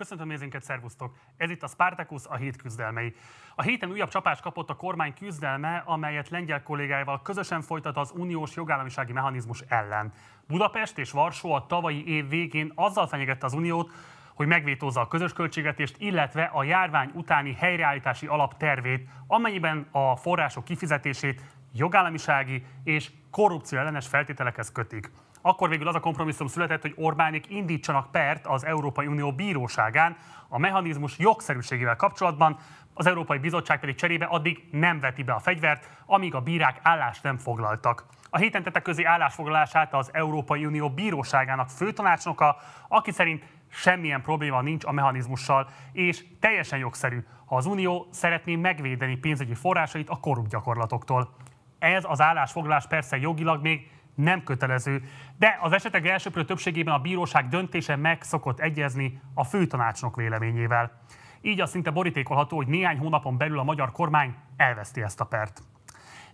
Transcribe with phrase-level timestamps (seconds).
[0.00, 1.16] Köszöntöm nézőinket, szervusztok!
[1.36, 3.14] Ez itt a Spartacus, a hét küzdelmei.
[3.54, 8.54] A héten újabb csapást kapott a kormány küzdelme, amelyet lengyel kollégáival közösen folytat az uniós
[8.56, 10.12] jogállamisági mechanizmus ellen.
[10.46, 13.92] Budapest és Varsó a tavalyi év végén azzal fenyegette az uniót,
[14.34, 20.64] hogy megvétózza a közös költségvetést, illetve a járvány utáni helyreállítási alap tervét, amennyiben a források
[20.64, 21.42] kifizetését
[21.72, 25.10] jogállamisági és korrupció ellenes feltételekhez kötik.
[25.42, 30.16] Akkor végül az a kompromisszum született, hogy Orbánik indítsanak pert az Európai Unió bíróságán
[30.48, 32.58] a mechanizmus jogszerűségével kapcsolatban,
[32.94, 37.22] az Európai Bizottság pedig cserébe addig nem veti be a fegyvert, amíg a bírák állást
[37.22, 38.04] nem foglaltak.
[38.30, 42.56] A héten tettek közé állásfoglalását az Európai Unió bíróságának főtanácsnoka,
[42.88, 49.16] aki szerint semmilyen probléma nincs a mechanizmussal, és teljesen jogszerű, ha az Unió szeretné megvédeni
[49.16, 51.34] pénzügyi forrásait a korrupt gyakorlatoktól.
[51.78, 55.02] Ez az állásfoglalás persze jogilag még nem kötelező,
[55.38, 61.00] de az esetek elsőprő többségében a bíróság döntése meg szokott egyezni a főtanácsnok véleményével.
[61.40, 65.62] Így az szinte borítékolható, hogy néhány hónapon belül a magyar kormány elveszti ezt a pert.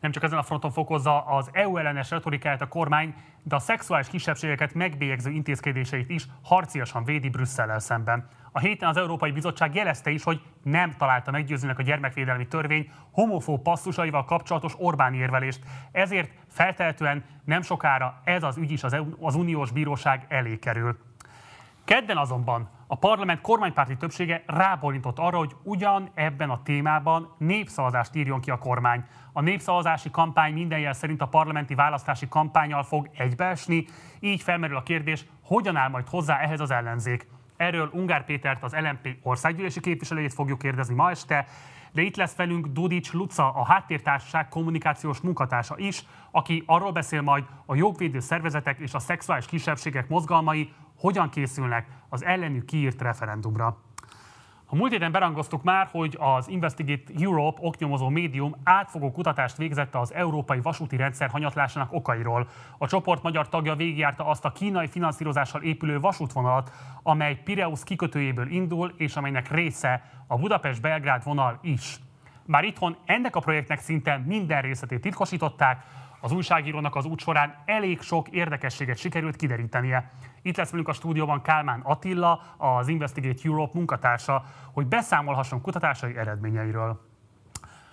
[0.00, 4.08] Nem csak ezen a fronton fokozza az EU ellenes retorikáját a kormány, de a szexuális
[4.08, 8.28] kisebbségeket megbélyegző intézkedéseit is harciasan védi Brüsszellel szemben.
[8.56, 13.62] A héten az Európai Bizottság jelezte is, hogy nem találta meggyőzőnek a gyermekvédelmi törvény homofób
[13.62, 15.60] passzusaival kapcsolatos Orbán érvelést.
[15.92, 20.98] Ezért feltehetően nem sokára ez az ügy is az, az uniós bíróság elé kerül.
[21.84, 28.40] Kedden azonban a parlament kormánypárti többsége rábólintott arra, hogy ugyan ebben a témában népszavazást írjon
[28.40, 29.04] ki a kormány.
[29.32, 33.86] A népszavazási kampány minden jel szerint a parlamenti választási kampányal fog egybeesni,
[34.20, 37.26] így felmerül a kérdés, hogyan áll majd hozzá ehhez az ellenzék.
[37.56, 41.46] Erről Ungár Pétert, az LMP országgyűlési képviselőjét fogjuk kérdezni ma este,
[41.92, 47.44] de itt lesz velünk Dudics Luca, a háttértársaság kommunikációs munkatársa is, aki arról beszél majd
[47.66, 53.85] a jogvédő szervezetek és a szexuális kisebbségek mozgalmai hogyan készülnek az ellenük kiírt referendumra.
[54.68, 60.14] A múlt héten berangoztuk már, hogy az Investigate Europe oknyomozó médium átfogó kutatást végzett az
[60.14, 62.48] európai vasúti rendszer hanyatlásának okairól.
[62.78, 66.70] A csoport magyar tagja végigjárta azt a kínai finanszírozással épülő vasútvonalat,
[67.02, 71.96] amely Pireus kikötőjéből indul, és amelynek része a Budapest-Belgrád vonal is.
[72.46, 75.84] Már itthon ennek a projektnek szinte minden részletét titkosították,
[76.26, 80.10] az újságírónak az út során elég sok érdekességet sikerült kiderítenie.
[80.42, 87.00] Itt lesz velünk a stúdióban Kálmán Attila, az Investigate Europe munkatársa, hogy beszámolhasson kutatásai eredményeiről.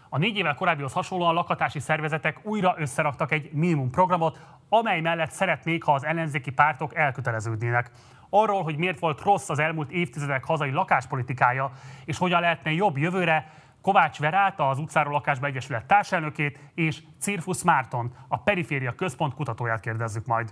[0.10, 4.40] A négy évvel korábbihoz hasonlóan lakatási szervezetek újra összeraktak egy minimum programot,
[4.70, 7.92] amely mellett szeretnék, ha az ellenzéki pártok elköteleződnének.
[8.30, 11.72] Arról, hogy miért volt rossz az elmúlt évtizedek hazai lakáspolitikája,
[12.06, 13.52] és hogyan lehetne jobb jövőre,
[13.84, 20.26] Kovács Verát, az utcáról lakásba egyesület társelnökét, és Cirfus Márton, a Periféria Központ kutatóját kérdezzük
[20.26, 20.52] majd.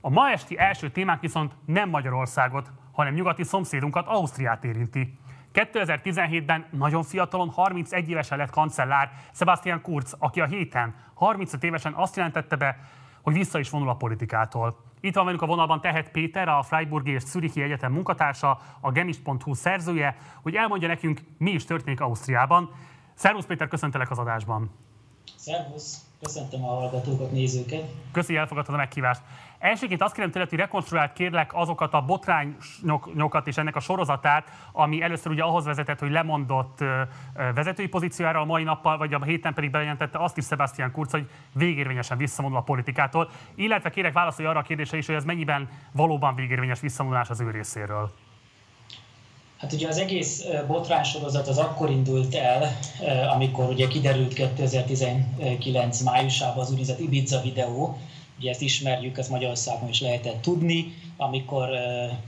[0.00, 5.18] A ma esti első témánk viszont nem Magyarországot, hanem nyugati szomszédunkat, Ausztriát érinti.
[5.54, 12.16] 2017-ben nagyon fiatalon, 31 évesen lett kancellár Sebastian Kurz, aki a héten 35 évesen azt
[12.16, 12.78] jelentette be,
[13.22, 14.76] hogy vissza is vonul a politikától.
[15.00, 19.54] Itt van velünk a vonalban Tehet Péter, a Freiburgi és Zürichi Egyetem munkatársa, a gemist.hu
[19.54, 22.70] szerzője, hogy elmondja nekünk, mi is történik Ausztriában.
[23.14, 24.70] Szervusz Péter, köszöntelek az adásban.
[25.36, 27.84] Szervusz, köszöntöm a hallgatókat, nézőket.
[28.12, 29.20] Köszi, elfogadtad a meghívást.
[29.58, 35.02] Elsőként azt kérem tőled, hogy rekonstruált kérlek azokat a botrányokat és ennek a sorozatát, ami
[35.02, 36.78] először ugye ahhoz vezetett, hogy lemondott
[37.54, 41.30] vezetői pozíciójára a mai nappal, vagy a héten pedig bejelentette azt is Sebastian Kurz, hogy
[41.52, 43.30] végérvényesen visszavonul a politikától.
[43.54, 47.50] Illetve kérek válaszolj arra a kérdésre is, hogy ez mennyiben valóban végérvényes visszavonulás az ő
[47.50, 48.12] részéről.
[49.60, 52.78] Hát ugye az egész botránysorozat az akkor indult el,
[53.32, 57.96] amikor ugye kiderült 2019 májusában az úgynevezett Ibiza videó,
[58.40, 61.68] Ugye ezt ismerjük, ezt Magyarországon is lehetett tudni, amikor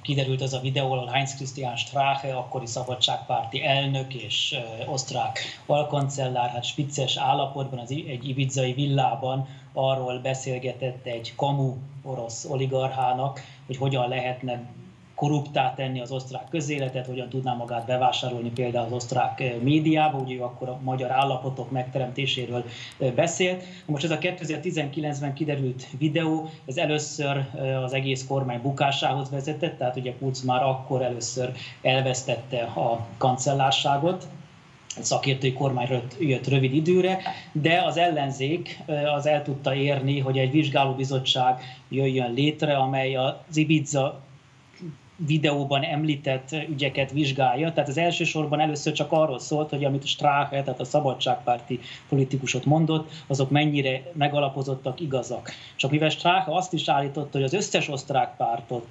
[0.02, 4.56] kiderült az a videó, ahol Heinz Christian Strache, akkori szabadságpárti elnök és
[4.86, 13.40] osztrák alkancellár, hát spicces állapotban az egy ibizai villában arról beszélgetett egy kamu orosz oligarchának,
[13.66, 14.62] hogy hogyan lehetne
[15.22, 20.34] korruptá tenni az osztrák közéletet, hogyan tudná magát bevásárolni például az osztrák eh, médiába, ugye
[20.34, 22.64] ő akkor a magyar állapotok megteremtéséről
[22.98, 23.64] eh, beszélt.
[23.86, 29.96] Most ez a 2019-ben kiderült videó, ez először eh, az egész kormány bukásához vezetett, tehát
[29.96, 31.52] ugye Kurz már akkor először
[31.82, 34.28] elvesztette a kancellárságot,
[35.00, 37.18] szakértői kormány jött rövid időre,
[37.52, 38.78] de az ellenzék
[39.16, 44.20] az el tudta érni, hogy egy vizsgálóbizottság jöjjön létre, amely az Ibiza
[45.26, 47.72] videóban említett ügyeket vizsgálja.
[47.72, 53.10] Tehát az elsősorban először csak arról szólt, hogy amit Strache, tehát a szabadságpárti politikusot mondott,
[53.26, 55.50] azok mennyire megalapozottak, igazak.
[55.76, 58.86] Csak mivel Strache azt is állította, hogy az összes osztrák pártot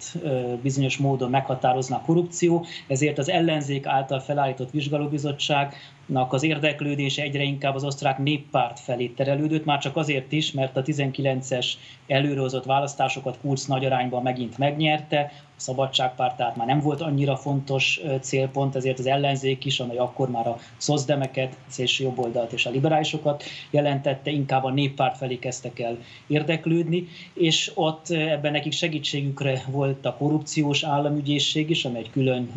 [0.61, 5.75] bizonyos módon meghatározna a korrupció, ezért az ellenzék által felállított vizsgálóbizottság
[6.13, 10.81] az érdeklődése egyre inkább az osztrák néppárt felé terelődött, már csak azért is, mert a
[10.81, 11.67] 19-es
[12.07, 15.31] előrehozott választásokat Kurz nagy arányban megint megnyerte,
[15.61, 20.47] szabadságpárt tehát már nem volt annyira fontos célpont, ezért az ellenzék is, amely akkor már
[20.47, 25.97] a szozdemeket, szélső jobboldalt és a liberálisokat jelentette, inkább a néppárt felé kezdtek el
[26.27, 32.51] érdeklődni, és ott ebben nekik segítségükre volt a korrupciós államügyészség is, amely egy külön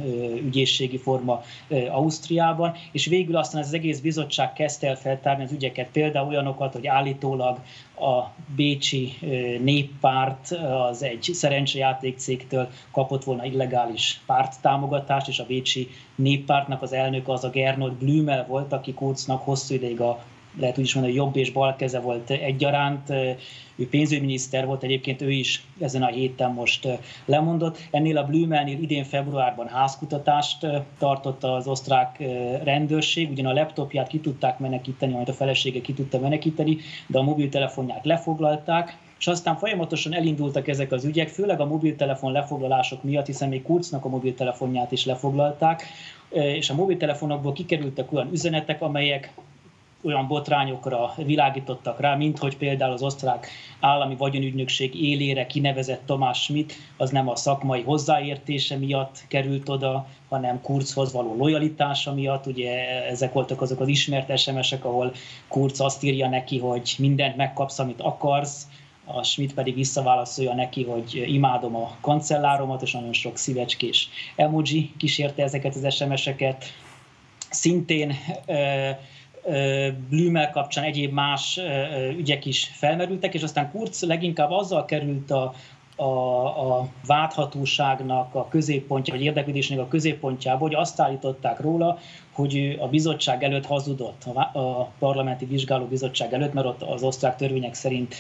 [0.45, 1.43] ügyészségi forma
[1.91, 6.87] Ausztriában, és végül aztán az egész bizottság kezdte el feltárni az ügyeket, például olyanokat, hogy
[6.87, 7.59] állítólag
[7.97, 9.13] a Bécsi
[9.61, 10.51] néppárt
[10.89, 17.51] az egy szerencsejátékcégtől kapott volna illegális párttámogatást, és a Bécsi néppártnak az elnök az a
[17.51, 20.25] Gernot Blümel volt, aki Kurznak hosszú ideig a
[20.59, 23.11] lehet úgy is mondani, hogy jobb és bal keze volt egyaránt.
[23.77, 26.89] Ő pénzügyminiszter volt, egyébként ő is ezen a héten most
[27.25, 27.79] lemondott.
[27.91, 30.67] Ennél a Blümelnél idén februárban házkutatást
[30.99, 32.23] tartott az osztrák
[32.65, 37.23] rendőrség, ugyan a laptopját ki tudták menekíteni, majd a felesége ki tudta menekíteni, de a
[37.23, 43.49] mobiltelefonját lefoglalták, és aztán folyamatosan elindultak ezek az ügyek, főleg a mobiltelefon lefoglalások miatt, hiszen
[43.49, 45.83] még Kurznak a mobiltelefonját is lefoglalták,
[46.31, 49.33] és a mobiltelefonokból kikerültek olyan üzenetek, amelyek
[50.05, 53.49] olyan botrányokra világítottak rá, mint hogy például az osztrák
[53.81, 60.61] állami vagyonügynökség élére kinevezett Tomás Schmidt, az nem a szakmai hozzáértése miatt került oda, hanem
[60.61, 62.47] Kurzhoz való lojalitása miatt.
[62.47, 65.13] Ugye ezek voltak azok az ismert SMS-ek, ahol
[65.49, 68.67] Kurz azt írja neki, hogy mindent megkapsz, amit akarsz,
[69.05, 75.43] a Schmidt pedig visszaválaszolja neki, hogy imádom a kancelláromat, és nagyon sok szívecskés emoji kísérte
[75.43, 76.65] ezeket az SMS-eket.
[77.51, 78.15] Szintén
[80.09, 81.61] Blümel kapcsán egyéb más
[82.17, 85.55] ügyek is felmerültek, és aztán Kurz leginkább azzal került a,
[85.97, 86.05] a,
[86.79, 91.99] a vádhatóságnak a középpontja, vagy érdeklődésnek a középpontjába, hogy azt állították róla,
[92.33, 98.15] hogy a bizottság előtt hazudott, a, parlamenti vizsgálóbizottság előtt, mert ott az osztrák törvények szerint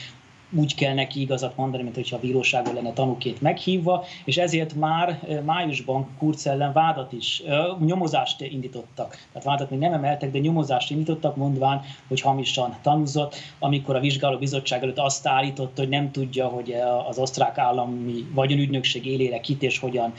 [0.55, 5.21] úgy kell neki igazat mondani, mint hogyha a bíróságon lenne tanúként meghívva, és ezért már
[5.45, 7.43] májusban Kurz ellen vádat is,
[7.81, 9.11] nyomozást indítottak.
[9.33, 14.39] Tehát vádat még nem emeltek, de nyomozást indítottak, mondván, hogy hamisan tanúzott, amikor a vizsgáló
[14.39, 16.75] bizottság előtt azt állította, hogy nem tudja, hogy
[17.09, 20.13] az osztrák állami vagyonügynökség élére kit és hogyan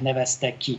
[0.00, 0.78] neveztek ki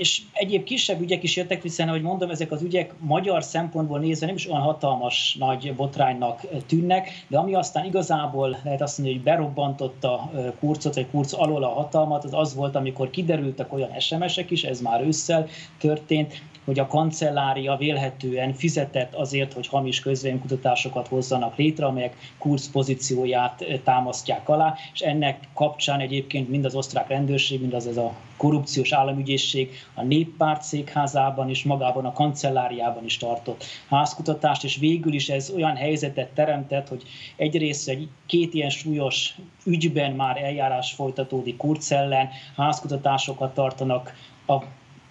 [0.00, 4.26] és egyéb kisebb ügyek is jöttek, hiszen, ahogy mondom, ezek az ügyek magyar szempontból nézve
[4.26, 9.26] nem is olyan hatalmas nagy botránynak tűnnek, de ami aztán igazából lehet azt mondani, hogy
[9.26, 10.30] berobbantotta
[10.60, 14.80] Kurcot, vagy Kurc alól a hatalmat, az az volt, amikor kiderültek olyan SMS-ek is, ez
[14.80, 15.46] már ősszel
[15.78, 23.64] történt, hogy a kancellária vélhetően fizetett azért, hogy hamis közvénykutatásokat hozzanak létre, amelyek kurz pozícióját
[23.84, 28.92] támasztják alá, és ennek kapcsán egyébként mind az osztrák rendőrség, mind az ez a korrupciós
[28.92, 35.50] államügyészség a néppárt székházában és magában a kancelláriában is tartott házkutatást, és végül is ez
[35.50, 37.02] olyan helyzetet teremtett, hogy
[37.36, 39.34] egyrészt egy két ilyen súlyos
[39.64, 44.14] ügyben már eljárás folytatódik Kurz ellen, házkutatásokat tartanak
[44.46, 44.58] a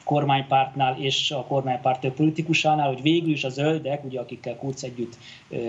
[0.09, 5.17] kormánypártnál és a kormánypárt több politikusánál, hogy végül is a zöldek, ugye akikkel Kurz együtt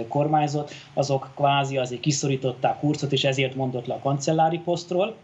[0.09, 5.17] kormányzott, azok kvázi azért kiszorították Kurzot, és ezért mondott le a kancellári posztról,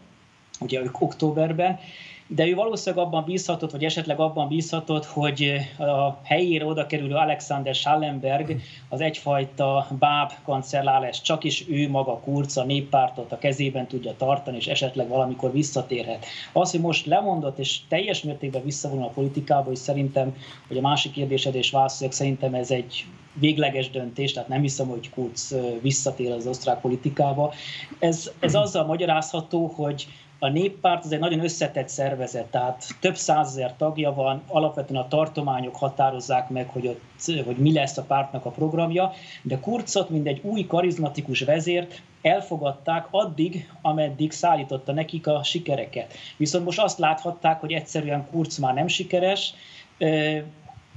[0.59, 1.79] ugye ők októberben,
[2.27, 7.75] de ő valószínűleg abban bízhatott, vagy esetleg abban bízhatott, hogy a helyére oda kerülő Alexander
[7.75, 8.55] Schallenberg
[8.89, 14.57] az egyfajta báb kancellár csak is ő maga Kurz a néppártot a kezében tudja tartani,
[14.57, 16.25] és esetleg valamikor visszatérhet.
[16.53, 20.35] Az, hogy most lemondott és teljes mértékben visszavonul a politikába, és szerintem,
[20.67, 25.09] hogy a másik kérdésed és válaszolják, szerintem ez egy végleges döntés, tehát nem hiszem, hogy
[25.09, 27.53] Kurz visszatér az osztrák politikába.
[27.99, 30.07] Ez, ez azzal magyarázható, hogy
[30.39, 35.75] a néppárt az egy nagyon összetett szervezet, tehát több százezer tagja van, alapvetően a tartományok
[35.75, 40.41] határozzák meg, hogy, ott, hogy mi lesz a pártnak a programja, de Kurcot, mint egy
[40.43, 46.13] új karizmatikus vezért elfogadták addig, ameddig szállította nekik a sikereket.
[46.37, 49.53] Viszont most azt láthatták, hogy egyszerűen Kurz már nem sikeres,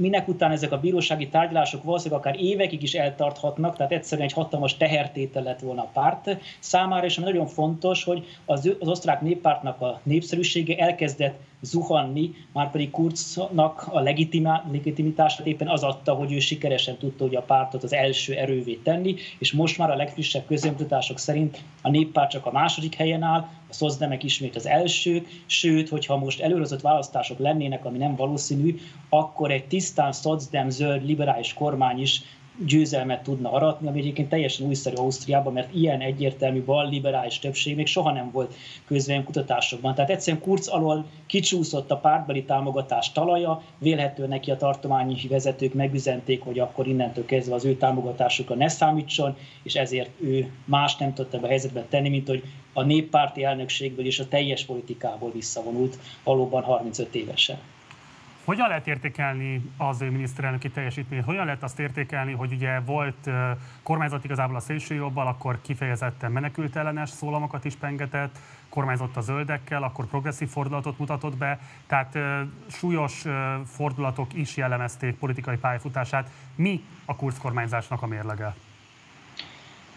[0.01, 4.77] minek után ezek a bírósági tárgyalások valószínűleg akár évekig is eltarthatnak, tehát egyszerűen egy hatalmas
[4.77, 10.01] tehertétel lett volna a párt számára, és nagyon fontos, hogy az, az osztrák néppártnak a
[10.03, 17.25] népszerűsége elkezdett zuhanni, már pedig Kurznak a legitimitását éppen az adta, hogy ő sikeresen tudta
[17.25, 21.91] hogy a pártot az első erővé tenni, és most már a legfrissebb közönkutatások szerint a
[21.91, 26.81] néppárt csak a második helyen áll, a szozdemek ismét az elsők, sőt, hogyha most előrözött
[26.81, 32.23] választások lennének, ami nem valószínű, akkor egy tisztán szocdem zöld liberális kormány is
[32.67, 37.87] győzelmet tudna aratni, ami egyébként teljesen újszerű Ausztriában, mert ilyen egyértelmű bal liberális többség még
[37.87, 38.55] soha nem volt
[38.87, 39.95] közvélemény kutatásokban.
[39.95, 46.43] Tehát egyszerűen Kurz alól kicsúszott a pártbeli támogatás talaja, vélhető neki a tartományi vezetők megüzenték,
[46.43, 51.39] hogy akkor innentől kezdve az ő támogatásukra ne számítson, és ezért ő más nem tudta
[51.39, 56.63] be a helyzetben tenni, mint hogy a néppárti elnökségből és a teljes politikából visszavonult valóban
[56.63, 57.59] 35 évesen.
[58.45, 61.25] Hogyan lehet értékelni az ő miniszterelnöki teljesítményt?
[61.25, 63.31] Hogyan lehet azt értékelni, hogy ugye volt
[63.83, 70.07] kormányzat igazából a szélsőjobbal, akkor kifejezetten menekült ellenes szólamokat is pengetett, kormányzott a zöldekkel, akkor
[70.07, 72.19] progresszív fordulatot mutatott be, tehát
[72.71, 73.25] súlyos
[73.67, 76.31] fordulatok is jellemezték politikai pályafutását.
[76.55, 78.55] Mi a Kurz kormányzásnak a mérlege?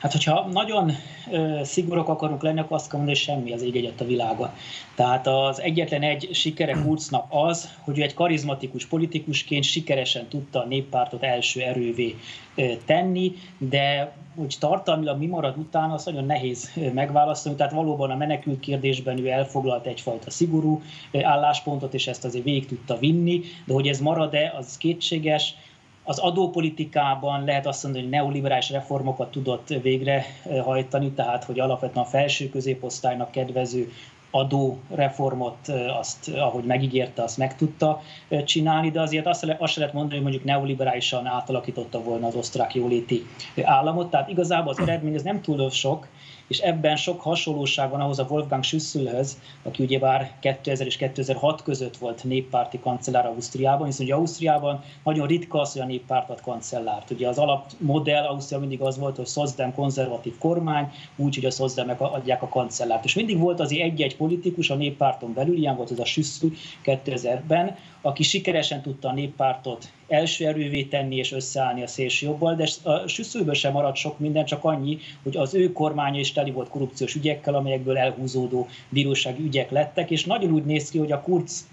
[0.03, 0.91] Hát, hogyha nagyon
[1.31, 4.49] ö, szigorúak akarunk lenni, akkor azt kell mondani, hogy semmi az ég egyet a világon.
[4.95, 10.65] Tehát az egyetlen egy sikere Kurznak az, hogy ő egy karizmatikus politikusként sikeresen tudta a
[10.65, 12.15] néppártot első erővé
[12.55, 17.57] ö, tenni, de úgy tartalmilag mi marad utána, az nagyon nehéz megválaszolni.
[17.57, 20.81] Tehát valóban a menekült kérdésben ő elfoglalt egyfajta szigorú
[21.21, 25.55] álláspontot, és ezt azért végig tudta vinni, de hogy ez marad-e, az kétséges
[26.03, 32.49] az adópolitikában lehet azt mondani, hogy neoliberális reformokat tudott végrehajtani, tehát hogy alapvetően a felső
[32.49, 33.91] középosztálynak kedvező
[34.31, 35.67] adóreformot,
[35.99, 38.01] azt, ahogy megígérte, azt meg tudta
[38.45, 43.25] csinálni, de azért azt, azt lehet mondani, hogy mondjuk neoliberálisan átalakította volna az osztrák jóléti
[43.63, 44.09] államot.
[44.09, 46.07] Tehát igazából az eredmény ez nem túl sok,
[46.47, 51.97] és ebben sok hasonlóság van ahhoz a Wolfgang Schüsselhöz, aki ugyebár 2000 és 2006 között
[51.97, 57.11] volt néppárti kancellár Ausztriában, hiszen ugye Ausztriában nagyon ritka az, hogy a néppárt ad kancellárt.
[57.11, 62.01] Ugye az alapmodell Ausztria mindig az volt, hogy szozdem konzervatív kormány, úgy, hogy a szozdemek
[62.01, 63.05] adják a kancellárt.
[63.05, 66.49] És mindig volt azért egy-egy politikus a néppárton belül, ilyen volt az a Schüssel
[66.83, 72.67] 2000-ben, aki sikeresen tudta a néppártot első erővé tenni és összeállni a szélső jobbal, de
[72.83, 76.69] a Süsszőből sem maradt sok minden, csak annyi, hogy az ő kormánya is teli volt
[76.69, 81.67] korrupciós ügyekkel, amelyekből elhúzódó bírósági ügyek lettek, és nagyon úgy néz ki, hogy a Kurz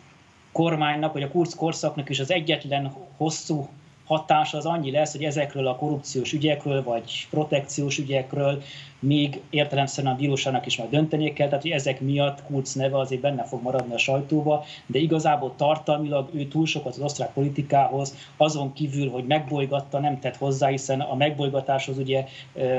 [0.52, 3.68] kormánynak, vagy a Kurz korszaknak is az egyetlen hosszú
[4.10, 8.62] hatás az annyi lesz, hogy ezekről a korrupciós ügyekről, vagy protekciós ügyekről
[8.98, 13.20] még értelemszerűen a bíróságnak is majd döntenie kell, tehát hogy ezek miatt Kurz neve azért
[13.20, 18.72] benne fog maradni a sajtóba, de igazából tartalmilag ő túl sokat az osztrák politikához, azon
[18.72, 22.24] kívül, hogy megbolygatta, nem tett hozzá, hiszen a megbolygatáshoz ugye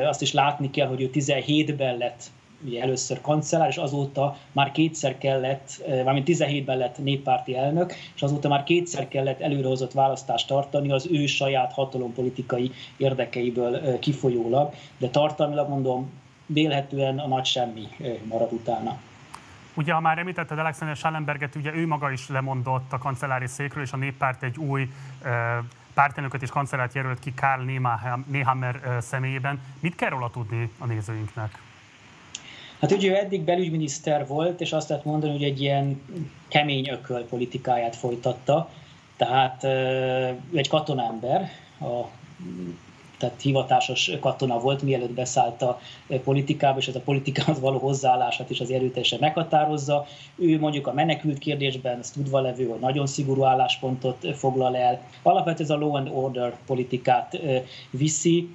[0.07, 2.23] azt is látni kell, hogy ő 17-ben lett
[2.65, 8.47] ugye először kancellár, és azóta már kétszer kellett, mármint 17-ben lett néppárti elnök, és azóta
[8.47, 16.11] már kétszer kellett előrehozott választást tartani az ő saját hatalompolitikai érdekeiből kifolyólag, de tartalmilag mondom,
[16.45, 17.87] vélhetően a nagy semmi
[18.23, 18.97] marad utána.
[19.73, 23.91] Ugye, ha már említetted Alexander Schallenberget, ugye ő maga is lemondott a kancellári székről, és
[23.91, 24.89] a néppárt egy új
[25.93, 27.61] pártelnököt és kancellárt jelölt ki Karl
[28.25, 29.61] Nehammer személyében.
[29.79, 31.61] Mit kell róla tudni a nézőinknek?
[32.81, 36.01] Hát ugye ő eddig belügyminiszter volt, és azt lehet mondani, hogy egy ilyen
[36.47, 38.69] kemény ököl politikáját folytatta.
[39.17, 39.63] Tehát
[40.53, 42.05] egy katonámber, a
[43.17, 45.79] tehát hivatásos katona volt, mielőtt beszállt a
[46.23, 50.05] politikába, és ez a politikához való hozzáállását is az erőteljesen meghatározza.
[50.35, 55.01] Ő mondjuk a menekült kérdésben, ezt tudva levő, hogy nagyon szigorú álláspontot foglal el.
[55.21, 57.39] Alapvetően ez a law and order politikát
[57.89, 58.49] viszi,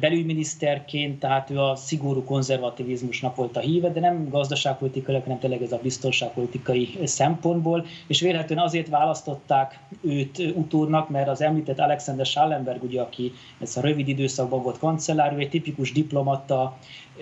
[0.00, 5.72] belügyminiszterként, tehát ő a szigorú konzervativizmusnak volt a híve, de nem gazdaságpolitikai, hanem tényleg ez
[5.72, 13.00] a biztonságpolitikai szempontból, és vélhetően azért választották őt utódnak, mert az említett Alexander Schallenberg, ugye,
[13.00, 16.76] aki ez a rövid időszakban volt kancellár, ő egy tipikus diplomata,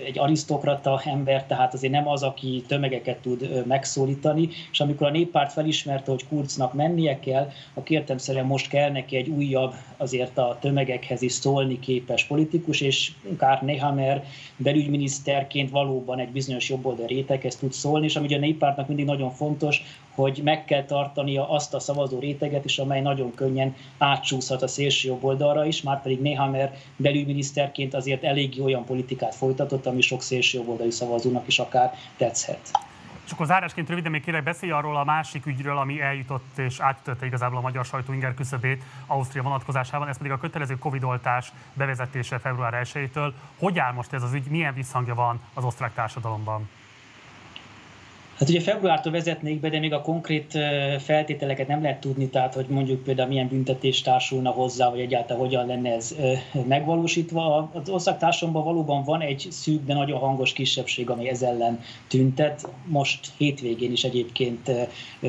[0.05, 5.53] egy arisztokrata ember, tehát azért nem az, aki tömegeket tud megszólítani, és amikor a néppárt
[5.53, 11.23] felismerte, hogy Kurznak mennie kell, akkor értemszerűen most kell neki egy újabb, azért a tömegekhez
[11.23, 14.25] is szólni képes politikus, és Karl Nehammer
[14.57, 19.83] belügyminiszterként valóban egy bizonyos jobboldal réteghez tud szólni, és ami a néppártnak mindig nagyon fontos,
[20.15, 25.09] hogy meg kell tartania azt a szavazó réteget is, amely nagyon könnyen átsúszhat a szélső
[25.09, 30.59] jobb oldalra is, már pedig Nehammer belügyminiszterként azért elég olyan politikát folytatott, ami sok szélső
[30.59, 32.71] jobboldali szavazónak is akár tetszhet.
[33.25, 37.27] És akkor zárásként röviden még kérlek beszélj arról a másik ügyről, ami eljutott és átütötte
[37.27, 42.87] igazából a magyar sajtó inger küszöbét Ausztria vonatkozásában, ez pedig a kötelező Covid-oltás bevezetése február
[42.87, 43.33] 1-től.
[43.59, 46.69] Hogy áll most ez az ügy, milyen visszhangja van az osztrák társadalomban?
[48.45, 50.59] Hát ugye februártól vezetnék be, de még a konkrét
[50.99, 55.67] feltételeket nem lehet tudni, tehát hogy mondjuk például milyen büntetés társulna hozzá, vagy egyáltalán hogyan
[55.67, 56.15] lenne ez
[56.67, 57.71] megvalósítva.
[57.73, 62.69] Az országtársamban valóban van egy szűk, de nagyon hangos kisebbség, ami ez ellen tüntet.
[62.87, 64.71] Most hétvégén is egyébként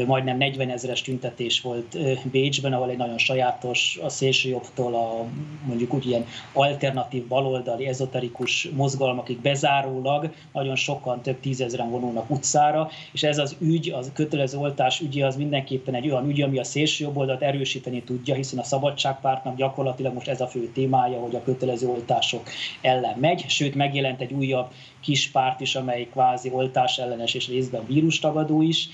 [0.05, 1.97] majdnem 40 ezeres tüntetés volt
[2.31, 5.25] Bécsben, ahol egy nagyon sajátos, a szélsőjobbtól a
[5.65, 13.23] mondjuk úgy ilyen alternatív baloldali, ezoterikus mozgalmakig bezárólag nagyon sokan, több tízezeren vonulnak utcára, és
[13.23, 17.03] ez az ügy, az kötelező oltás ügye az mindenképpen egy olyan ügy, ami a szélső
[17.03, 21.87] jobboldalt erősíteni tudja, hiszen a szabadságpártnak gyakorlatilag most ez a fő témája, hogy a kötelező
[21.87, 22.49] oltások
[22.81, 24.71] ellen megy, sőt megjelent egy újabb
[25.01, 28.89] kis párt is, amely kvázi oltás ellenes és részben vírustagadó is,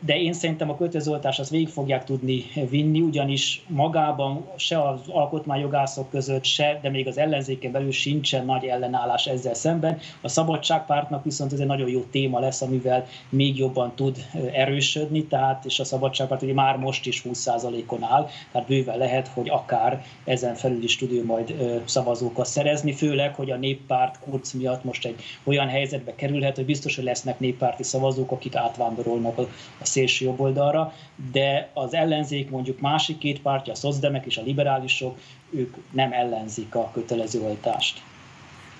[0.00, 6.10] de én szerintem a kötözoltás azt végig fogják tudni vinni, ugyanis magában se az alkotmányjogászok
[6.10, 9.98] között, se, de még az ellenzéken belül sincsen nagy ellenállás ezzel szemben.
[10.20, 14.16] A szabadságpártnak viszont ez egy nagyon jó téma lesz, amivel még jobban tud
[14.52, 19.48] erősödni, tehát és a szabadságpárt ugye már most is 20%-on áll, tehát bőven lehet, hogy
[19.48, 25.06] akár ezen felül is tud majd szavazókat szerezni, főleg, hogy a néppárt kurc miatt most
[25.06, 30.24] egy olyan helyzetbe kerülhet, hogy biztos, hogy lesznek néppárti szavazók, akik átvándorolnak a a szélső
[30.24, 30.92] jobb oldalra,
[31.32, 35.18] de az ellenzék mondjuk másik két pártja, a szocdemek és a liberálisok,
[35.50, 38.02] ők nem ellenzik a kötelező oltást.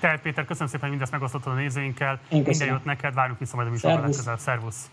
[0.00, 2.20] Te, Péter, köszönöm szépen, hogy mindezt megosztottad a nézőinkkel.
[2.30, 4.38] Minden jót neked, várunk vissza majd a műsorban legközelebb.
[4.38, 4.90] Szervusz!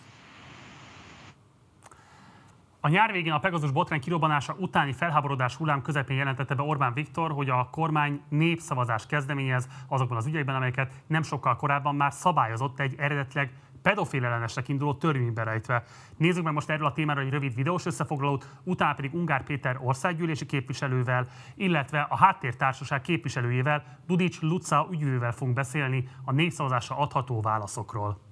[2.80, 7.32] A nyár végén a Pegazus botrány kirobbanása utáni felháborodás hullám közepén jelentette be Orbán Viktor,
[7.32, 12.96] hogy a kormány népszavazás kezdeményez azokban az ügyekben, amelyeket nem sokkal korábban már szabályozott egy
[12.98, 13.52] eredetleg
[13.88, 15.84] pedofil ellenesnek induló törvénybe rejtve.
[16.18, 20.46] Nézzük meg most erről a témáról egy rövid videós összefoglalót, utána pedig Ungár Péter országgyűlési
[20.46, 28.27] képviselővel, illetve a háttértársaság képviselőjével, Dudics Luca ügyvővel fogunk beszélni a népszavazásra adható válaszokról.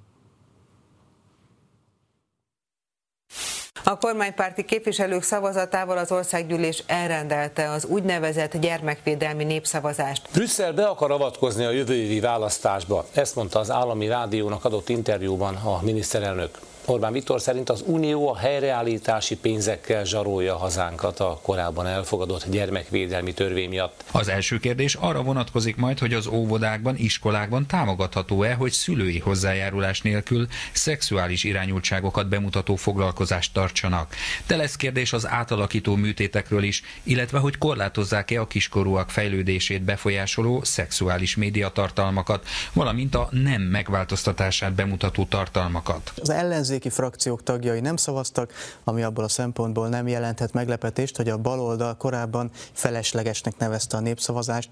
[3.83, 10.29] A kormánypárti képviselők szavazatával az országgyűlés elrendelte az úgynevezett gyermekvédelmi népszavazást.
[10.33, 15.55] Brüsszel be akar avatkozni a jövő évi választásba, ezt mondta az állami rádiónak adott interjúban
[15.55, 16.59] a miniszterelnök.
[16.87, 23.69] Orbán Viktor szerint az Unió a helyreállítási pénzekkel zsarolja hazánkat a korábban elfogadott gyermekvédelmi törvény
[23.69, 24.03] miatt.
[24.11, 30.47] Az első kérdés arra vonatkozik majd, hogy az óvodákban, iskolákban támogatható-e, hogy szülői hozzájárulás nélkül
[30.73, 34.15] szexuális irányultságokat bemutató foglalkozást tartsanak.
[34.47, 41.35] De lesz kérdés az átalakító műtétekről is, illetve hogy korlátozzák-e a kiskorúak fejlődését befolyásoló szexuális
[41.35, 46.11] médiatartalmakat, valamint a nem megváltoztatását bemutató tartalmakat.
[46.21, 51.29] Az ellenzék ellenzéki frakciók tagjai nem szavaztak, ami abból a szempontból nem jelenthet meglepetést, hogy
[51.29, 54.69] a baloldal korábban feleslegesnek nevezte a népszavazást.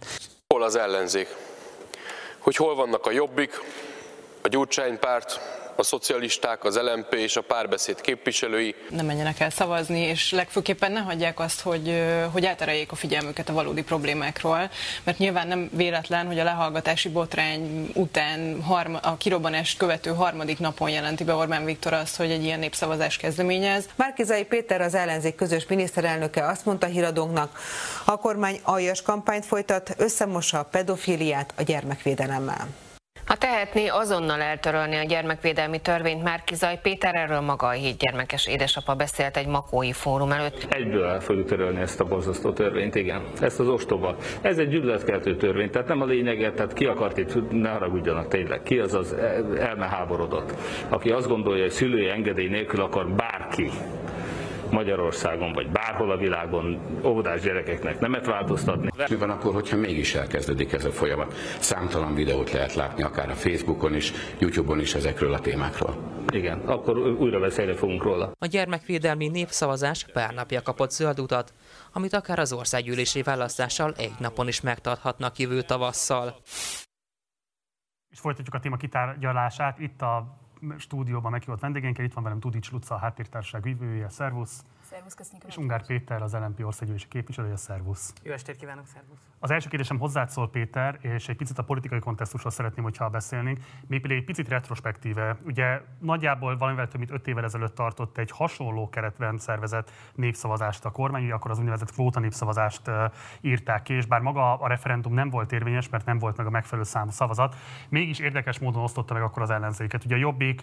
[0.47, 1.27] Hol az ellenzék?
[2.39, 3.51] Hogy hol vannak a jobbik,
[4.41, 5.39] a gyurcsánypárt,
[5.79, 8.75] a szocialisták, az LMP és a párbeszéd képviselői.
[8.89, 13.53] Nem menjenek el szavazni, és legfőképpen ne hagyják azt, hogy, hogy eltereljék a figyelmüket a
[13.53, 14.69] valódi problémákról,
[15.03, 20.89] mert nyilván nem véletlen, hogy a lehallgatási botrány után harma, a kirobbanást követő harmadik napon
[20.89, 23.85] jelenti be Orbán Viktor azt, hogy egy ilyen népszavazás kezdeményez.
[23.95, 27.59] Márkizai Péter, az ellenzék közös miniszterelnöke azt mondta híradónknak,
[28.05, 32.67] a kormány aljas kampányt folytat, összemossa a pedofiliát a gyermekvédelemmel.
[33.25, 38.93] Ha tehetné, azonnal eltörölni a gyermekvédelmi törvényt Márkizaj Péter, erről maga a hét gyermekes édesapa
[38.93, 40.65] beszélt egy makói fórum előtt.
[40.69, 43.21] Egyből el fogjuk törölni ezt a borzasztó törvényt, igen.
[43.41, 44.15] Ezt az ostoba.
[44.41, 48.63] Ez egy gyűlöletkeltő törvény, tehát nem a lényeget, tehát ki akart itt, ne haragudjanak tényleg,
[48.63, 49.15] ki az az
[49.59, 50.53] elmeháborodott,
[50.89, 53.69] aki azt gondolja, hogy szülői engedély nélkül akar bárki
[54.73, 58.89] Magyarországon, vagy bárhol a világon óvodás gyerekeknek nemet változtatni.
[59.09, 61.33] Mi van akkor, hogyha mégis elkezdődik ez a folyamat?
[61.59, 65.95] Számtalan videót lehet látni, akár a Facebookon is, YouTube-on is ezekről a témákról.
[66.31, 68.31] Igen, akkor újra beszélni fogunk róla.
[68.39, 71.53] A gyermekvédelmi népszavazás pár napja kapott zöld utat,
[71.91, 76.35] amit akár az országgyűlési választással egy napon is megtarthatnak jövő tavasszal.
[78.09, 79.79] És folytatjuk a téma kitárgyalását.
[79.79, 80.25] Itt a
[80.77, 82.05] stúdióban meghívott vendégeinkkel.
[82.05, 84.09] Itt van velem Tudics Luca, a háttértársaság vívője.
[84.09, 84.63] Szervusz!
[84.93, 85.43] Szervusz, köszönjük.
[85.47, 87.55] És Ungár Péter, az LNP országgyűlési képviselője.
[87.55, 88.13] Szervusz!
[88.23, 89.19] Jó estét kívánok, szervusz!
[89.39, 93.59] Az első kérdésem hozzád szól, Péter, és egy picit a politikai kontextusról szeretném, hogyha beszélnénk.
[93.87, 95.37] Még pedig egy picit retrospektíve.
[95.45, 100.91] Ugye nagyjából valamivel több mint öt évvel ezelőtt tartott egy hasonló keretben szervezett népszavazást a
[100.91, 102.81] kormány, akkor az úgynevezett kvóta népszavazást
[103.41, 106.49] írták ki, és bár maga a referendum nem volt érvényes, mert nem volt meg a
[106.49, 107.55] megfelelő számú szavazat,
[107.89, 110.05] mégis érdekes módon osztotta meg akkor az ellenzéket.
[110.05, 110.61] Ugye a Jobbik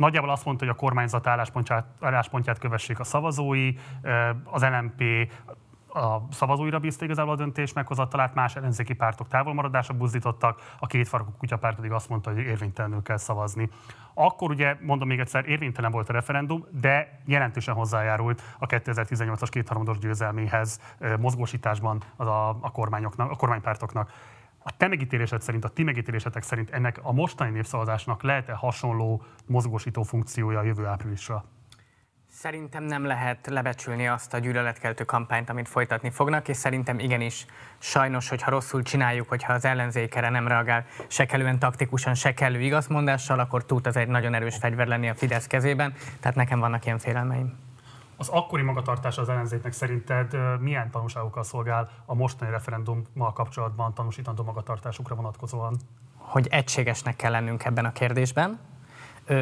[0.00, 3.72] nagyjából azt mondta, hogy a kormányzat álláspontját, álláspontját kövessék a szavazói,
[4.44, 5.02] az LMP
[5.92, 11.30] a szavazóira bízta igazából a döntés meghozatalát, más ellenzéki pártok távolmaradásra buzdítottak, a két farkú
[11.38, 13.68] kutyapárt pedig azt mondta, hogy érvénytelenül kell szavazni.
[14.14, 19.98] Akkor ugye, mondom még egyszer, érvénytelen volt a referendum, de jelentősen hozzájárult a 2018-as kétharmados
[19.98, 20.80] győzelméhez
[21.18, 24.12] mozgósításban az a, a, kormányoknak, a kormánypártoknak.
[24.62, 30.02] A te megítélésed szerint, a ti megítélésetek szerint ennek a mostani népszavazásnak lehet-e hasonló mozgósító
[30.02, 31.44] funkciója a jövő áprilisra?
[32.32, 37.46] Szerintem nem lehet lebecsülni azt a gyűlöletkeltő kampányt, amit folytatni fognak, és szerintem igenis
[37.78, 43.38] sajnos, hogyha rosszul csináljuk, hogyha az ellenzékere nem reagál se kellően taktikusan, se kellő igazmondással,
[43.38, 46.98] akkor tud az egy nagyon erős fegyver lenni a Fidesz kezében, tehát nekem vannak ilyen
[46.98, 47.69] félelmeim.
[48.20, 55.14] Az akkori magatartás az ellenzéknek szerinted milyen tanúságokkal szolgál a mostani referendummal kapcsolatban tanúsítandó magatartásukra
[55.14, 55.76] vonatkozóan?
[56.16, 58.58] Hogy egységesnek kell lennünk ebben a kérdésben.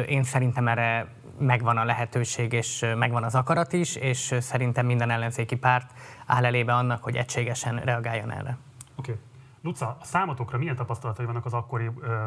[0.07, 5.55] Én szerintem erre megvan a lehetőség, és megvan az akarat is, és szerintem minden ellenzéki
[5.55, 5.91] párt
[6.25, 8.57] áll elébe annak, hogy egységesen reagáljon erre.
[8.95, 9.11] Oké.
[9.11, 9.23] Okay.
[9.61, 12.25] Luca, a számotokra milyen tapasztalatai vannak az akkori ö,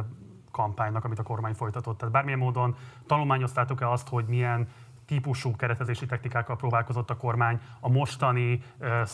[0.51, 1.99] kampánynak, amit a kormány folytatott?
[1.99, 4.69] Tehát bármilyen módon tanulmányoztátok-e azt, hogy milyen
[5.13, 7.61] típusú keretezési technikákkal próbálkozott a kormány.
[7.81, 8.63] A mostani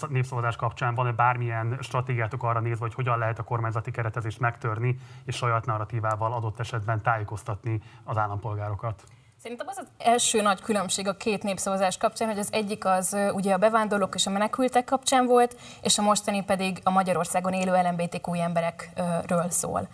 [0.08, 5.36] népszavazás kapcsán van-e bármilyen stratégiátok arra nézve, hogy hogyan lehet a kormányzati keretezést megtörni, és
[5.36, 9.02] saját narratívával adott esetben tájékoztatni az állampolgárokat?
[9.42, 13.54] Szerintem az az első nagy különbség a két népszavazás kapcsán, hogy az egyik az ugye
[13.54, 18.34] a bevándorlók és a menekültek kapcsán volt, és a mostani pedig a Magyarországon élő LMBTQ
[18.34, 19.88] emberekről szól.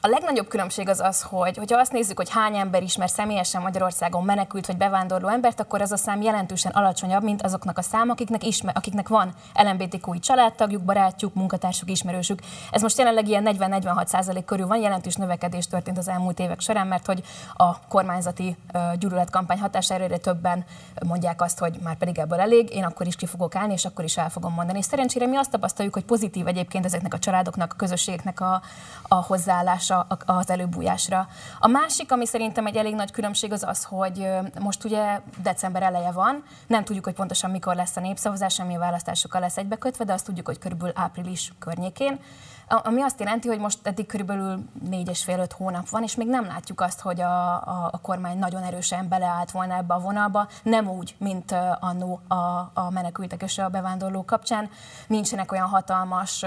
[0.00, 4.24] A legnagyobb különbség az az, hogy hogyha azt nézzük, hogy hány ember ismer személyesen Magyarországon
[4.24, 8.46] menekült vagy bevándorló embert, akkor az a szám jelentősen alacsonyabb, mint azoknak a szám, akiknek,
[8.46, 12.40] ismer, akiknek van LMBTQ családtagjuk, barátjuk, munkatársuk, ismerősük.
[12.70, 16.86] Ez most jelenleg ilyen 40-46 százalék körül van, jelentős növekedés történt az elmúlt évek során,
[16.86, 17.22] mert hogy
[17.54, 18.56] a kormányzati
[18.98, 20.64] gyűlöletkampány hatására egyre többen
[21.06, 24.04] mondják azt, hogy már pedig ebből elég, én akkor is ki fogok állni, és akkor
[24.04, 24.78] is el fogom mondani.
[24.78, 28.62] És szerencsére mi azt tapasztaljuk, hogy pozitív egyébként ezeknek a családoknak, a közösségeknek a,
[29.08, 31.28] a hozzáállás hozzáállása az előbújásra.
[31.58, 34.28] A másik, ami szerintem egy elég nagy különbség az az, hogy
[34.60, 38.78] most ugye december eleje van, nem tudjuk, hogy pontosan mikor lesz a népszavazás, ami a
[38.78, 42.20] választásokkal lesz egybekötve, de azt tudjuk, hogy körülbelül április környékén.
[42.68, 46.28] Ami azt jelenti, hogy most eddig körülbelül négy és fél öt hónap van, és még
[46.28, 50.48] nem látjuk azt, hogy a, a, a kormány nagyon erősen beleállt volna ebbe a vonalba,
[50.62, 52.34] nem úgy, mint annó a,
[52.74, 54.70] a menekültek és a bevándorlók kapcsán.
[55.06, 56.44] Nincsenek olyan hatalmas,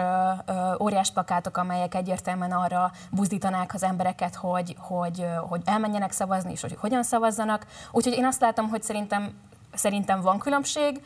[0.79, 6.77] óriás plakátok, amelyek egyértelműen arra buzdítanák az embereket, hogy, hogy, hogy elmenjenek szavazni, és hogy
[6.79, 7.65] hogyan szavazzanak.
[7.91, 9.33] Úgyhogy én azt látom, hogy szerintem
[9.73, 11.01] Szerintem van különbség,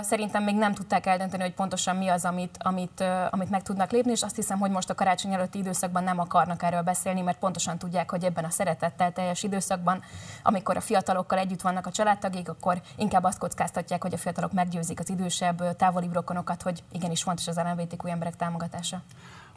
[0.00, 4.10] szerintem még nem tudták eldönteni, hogy pontosan mi az, amit, amit, amit meg tudnak lépni,
[4.10, 7.78] és azt hiszem, hogy most a karácsony előtti időszakban nem akarnak erről beszélni, mert pontosan
[7.78, 10.02] tudják, hogy ebben a szeretettel teljes időszakban,
[10.42, 15.00] amikor a fiatalokkal együtt vannak a családtagik, akkor inkább azt kockáztatják, hogy a fiatalok meggyőzik
[15.00, 19.02] az idősebb, távoli rokonokat, hogy igenis fontos az LMBTQ emberek támogatása.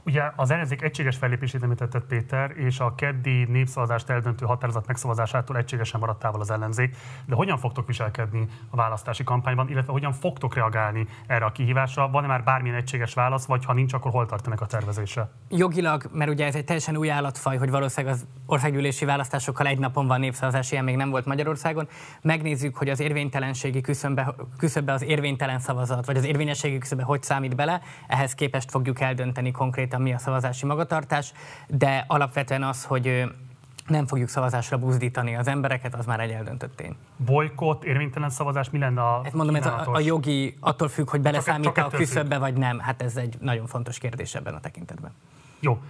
[0.06, 6.00] Ugye az ellenzék egységes fellépését említett Péter, és a keddi népszavazást eldöntő határozat megszavazásától egységesen
[6.00, 6.96] maradt távol az ellenzék.
[7.26, 12.10] De hogyan fogtok viselkedni a választási kampányban, illetve hogyan fogtok reagálni erre a kihívásra?
[12.10, 15.32] Van-e már bármilyen egységes válasz, vagy ha nincs, akkor hol tartanak a tervezése?
[15.50, 20.08] Jogilag, mert ugye ez egy teljesen új állatfaj, hogy valószínűleg az országgyűlési választásokkal egy napon
[20.08, 21.88] van népszavazás, ilyen még nem volt Magyarországon.
[22.22, 27.56] Megnézzük, hogy az érvénytelenségi küszöbbe, küszöbbe az érvénytelen szavazat, vagy az érvényességi küszöbbe hogy számít
[27.56, 27.82] bele.
[28.08, 31.34] Ehhez képest fogjuk eldönteni konkrét konkrétan mi a szavazási magatartás,
[31.68, 33.24] de alapvetően az, hogy
[33.88, 36.96] nem fogjuk szavazásra buzdítani az embereket, az már egy eldöntött tény.
[37.18, 41.22] Bolykott, érvénytelen szavazás, mi lenne a hát mondom, ez a, a jogi attól függ, hogy
[41.22, 42.80] beleszámít a küszöbbe, vagy nem.
[42.80, 45.12] Hát ez egy nagyon fontos kérdés ebben a tekintetben.
[45.60, 45.82] Jó,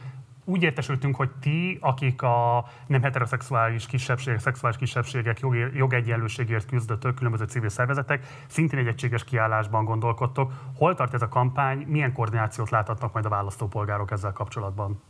[0.43, 7.45] úgy értesültünk, hogy ti, akik a nem heteroszexuális kisebbségek, szexuális kisebbségek jog, jogegyenlőségért küzdötök, különböző
[7.45, 10.51] civil szervezetek, szintén egy egységes kiállásban gondolkodtok.
[10.75, 15.01] Hol tart ez a kampány, milyen koordinációt láthatnak majd a választópolgárok ezzel kapcsolatban?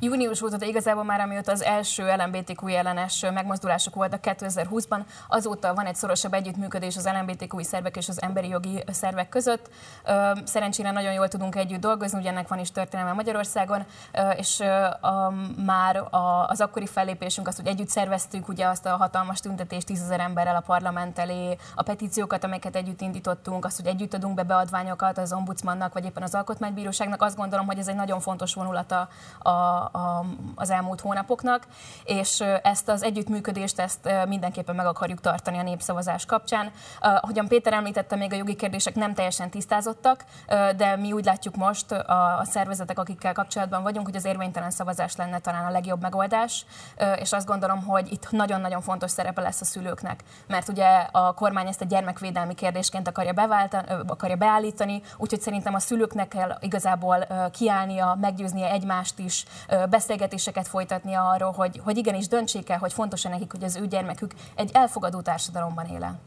[0.00, 5.86] Június óta, de igazából már amióta az első LMBTQ ellenes megmozdulások voltak 2020-ban, azóta van
[5.86, 9.70] egy szorosabb együttműködés az LMBTQ szervek és az emberi jogi szervek között.
[10.44, 13.84] Szerencsére nagyon jól tudunk együtt dolgozni, ugye ennek van is történelme Magyarországon,
[14.36, 14.62] és
[15.64, 16.02] már
[16.46, 20.60] az akkori fellépésünk azt, hogy együtt szerveztük ugye azt a hatalmas tüntetést tízezer emberrel a
[20.60, 25.92] parlament elé, a petíciókat, amelyeket együtt indítottunk, azt, hogy együtt adunk be beadványokat az ombudsmannak,
[25.92, 29.50] vagy éppen az alkotmánybíróságnak, azt gondolom, hogy ez egy nagyon fontos vonulata a,
[29.92, 31.66] a, az elmúlt hónapoknak,
[32.04, 36.70] és ezt az együttműködést ezt mindenképpen meg akarjuk tartani a népszavazás kapcsán.
[37.00, 40.24] Ahogyan Péter említette, még a jogi kérdések nem teljesen tisztázottak,
[40.76, 45.16] de mi úgy látjuk most a, a szervezetek, akikkel kapcsolatban vagyunk, hogy az érvénytelen szavazás
[45.16, 46.66] lenne talán a legjobb megoldás,
[47.18, 51.66] és azt gondolom, hogy itt nagyon-nagyon fontos szerepe lesz a szülőknek, mert ugye a kormány
[51.66, 53.32] ezt a gyermekvédelmi kérdésként akarja,
[54.06, 59.44] akarja beállítani, úgyhogy szerintem a szülőknek kell igazából kiállnia, meggyőznie egymást is,
[59.90, 64.32] beszélgetéseket folytatnia arról, hogy, hogy igenis döntsék el, hogy fontos-e nekik, hogy az ő gyermekük
[64.54, 66.18] egy elfogadó társadalomban éle.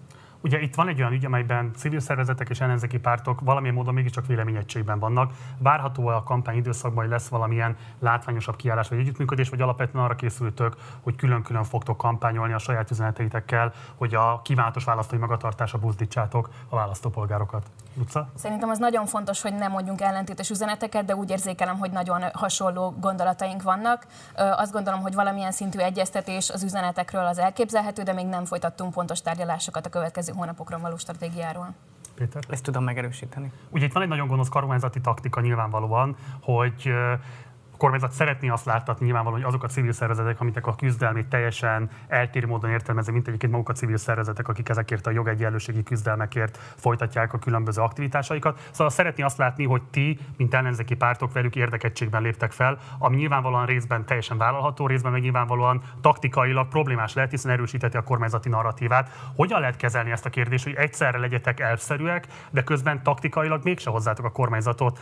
[0.41, 4.27] Ugye itt van egy olyan ügy, amelyben civil szervezetek és ellenzéki pártok valamilyen módon mégiscsak
[4.27, 5.31] véleményegységben vannak.
[5.57, 10.75] Várható a kampány időszakban, hogy lesz valamilyen látványosabb kiállás vagy együttműködés, vagy alapvetően arra készültök,
[11.01, 17.65] hogy külön-külön fogtok kampányolni a saját üzeneteitekkel, hogy a kívánatos választói magatartása buzdítsátok a választópolgárokat.
[17.97, 18.29] Luca?
[18.35, 22.95] Szerintem az nagyon fontos, hogy nem mondjunk ellentétes üzeneteket, de úgy érzékelem, hogy nagyon hasonló
[22.99, 24.05] gondolataink vannak.
[24.35, 29.21] Azt gondolom, hogy valamilyen szintű egyeztetés az üzenetekről az elképzelhető, de még nem folytattunk pontos
[29.21, 31.73] tárgyalásokat a következő hónapokra való stratégiáról.
[32.15, 32.43] Péter?
[32.49, 33.51] Ezt tudom megerősíteni.
[33.69, 36.93] Ugye itt van egy nagyon gonosz kormányzati taktika nyilvánvalóan, hogy
[37.79, 42.47] kormányzat szeretné azt láttatni nyilvánvalóan, hogy azok a civil szervezetek, amiknek a küzdelmét teljesen eltérő
[42.47, 47.39] módon értelmezik, mint egyébként maguk a civil szervezetek, akik ezekért a jogegyenlőségi küzdelmekért folytatják a
[47.39, 48.59] különböző aktivitásaikat.
[48.71, 53.65] Szóval szeretné azt látni, hogy ti, mint ellenzéki pártok velük érdekettségben léptek fel, ami nyilvánvalóan
[53.65, 59.09] részben teljesen vállalható, részben meg nyilvánvalóan taktikailag problémás lehet, hiszen erősíteti a kormányzati narratívát.
[59.35, 64.25] Hogyan lehet kezelni ezt a kérdést, hogy egyszerre legyetek elvszerűek, de közben taktikailag mégse hozzátok
[64.25, 64.99] a kormányzatot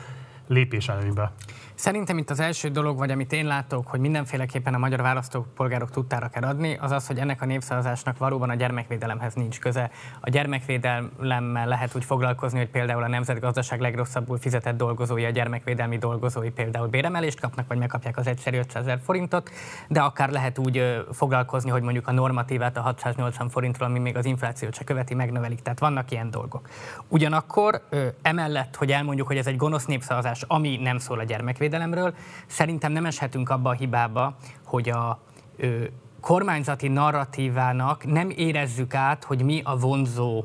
[0.48, 1.32] lépés előnybe?
[1.78, 6.28] Szerintem itt az első dolog, vagy amit én látok, hogy mindenféleképpen a magyar választópolgárok tudtára
[6.28, 9.92] kell adni, az az, hogy ennek a népszavazásnak valóban a gyermekvédelemhez nincs köze.
[10.22, 16.50] A gyermekvédelemmel lehet úgy foglalkozni, hogy például a nemzetgazdaság legrosszabbul fizetett dolgozói, a gyermekvédelmi dolgozói
[16.50, 19.50] például béremelést kapnak, vagy megkapják az egyszerű 500 ezer forintot,
[19.88, 24.26] de akár lehet úgy foglalkozni, hogy mondjuk a normatívát a 680 forintról, ami még az
[24.26, 25.62] inflációt se követi, megnövelik.
[25.62, 26.70] Tehát vannak ilyen dolgok.
[27.08, 27.82] Ugyanakkor
[28.22, 32.14] emellett, hogy elmondjuk, hogy ez egy gonosz népszavazás, ami nem szól a gyermekvédelemről, adatvédelemről.
[32.48, 35.20] Szerintem nem eshetünk abba a hibába, hogy a
[35.58, 35.84] ö,
[36.22, 40.44] kormányzati narratívának nem érezzük át, hogy mi a vonzó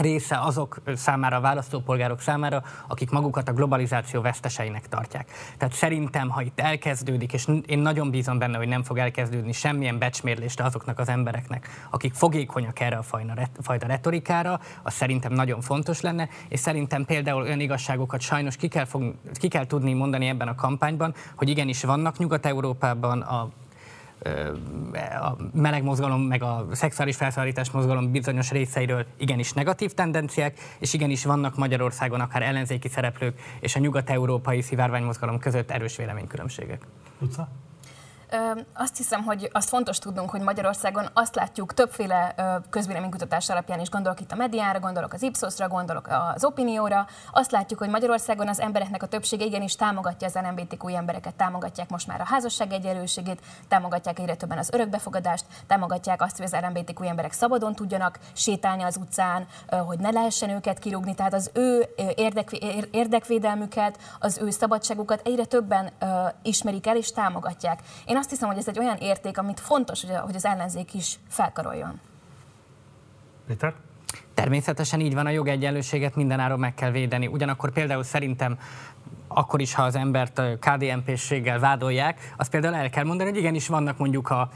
[0.00, 5.30] része azok számára, a választópolgárok számára, akik magukat a globalizáció veszteseinek tartják.
[5.56, 9.98] Tehát szerintem, ha itt elkezdődik, és én nagyon bízom benne, hogy nem fog elkezdődni semmilyen
[9.98, 13.02] becsmérlést azoknak az embereknek, akik fogékonyak erre a
[13.62, 18.84] fajta retorikára, az szerintem nagyon fontos lenne, és szerintem például olyan igazságokat sajnos ki kell,
[18.84, 23.48] fog, ki kell tudni mondani ebben a kampányban, hogy igenis vannak Nyugat-Európában a
[25.20, 31.24] a meleg mozgalom, meg a szexuális felszabadítás mozgalom bizonyos részeiről igenis negatív tendenciák, és igenis
[31.24, 36.86] vannak Magyarországon akár ellenzéki szereplők és a nyugat-európai szivárványmozgalom között erős véleménykülönbségek.
[37.20, 37.48] Utca?
[38.74, 42.34] Azt hiszem, hogy azt fontos tudnunk, hogy Magyarországon azt látjuk többféle
[42.70, 47.78] közvéleménykutatás alapján is, gondolok itt a mediára, gondolok az Ipsosra, gondolok az Opinióra, azt látjuk,
[47.78, 52.26] hogy Magyarországon az embereknek a többsége igenis támogatja az LMBTQ embereket, támogatják most már a
[52.26, 58.18] házasság egyenlőségét, támogatják egyre többen az örökbefogadást, támogatják azt, hogy az LMBTQ emberek szabadon tudjanak
[58.32, 59.46] sétálni az utcán,
[59.86, 61.88] hogy ne lehessen őket kirúgni, tehát az ő
[62.90, 65.90] érdekvédelmüket, az ő szabadságukat egyre többen
[66.42, 67.80] ismerik el és támogatják.
[68.04, 72.00] Én azt hiszem, hogy ez egy olyan érték, amit fontos, hogy az ellenzék is felkaroljon.
[73.46, 73.74] Péter?
[74.34, 77.26] Természetesen így van, a jogegyenlőséget mindenáron meg kell védeni.
[77.26, 78.58] Ugyanakkor például szerintem
[79.28, 83.98] akkor is, ha az embert KDNP-séggel vádolják, azt például el kell mondani, hogy igenis vannak
[83.98, 84.50] mondjuk a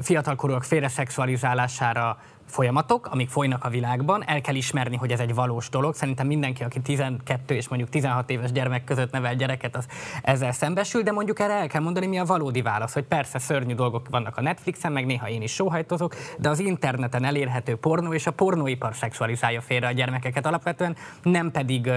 [0.00, 2.18] fiatalkorúak félreszexualizálására
[2.54, 5.94] folyamatok, amik folynak a világban, el kell ismerni, hogy ez egy valós dolog.
[5.94, 9.86] Szerintem mindenki, aki 12 és mondjuk 16 éves gyermek között nevel gyereket, az
[10.22, 13.74] ezzel szembesül, de mondjuk erre el kell mondani, mi a valódi válasz, hogy persze szörnyű
[13.74, 18.26] dolgok vannak a Netflixen, meg néha én is sóhajtozok, de az interneten elérhető pornó és
[18.26, 21.90] a pornóipar szexualizálja félre a gyermekeket alapvetően, nem pedig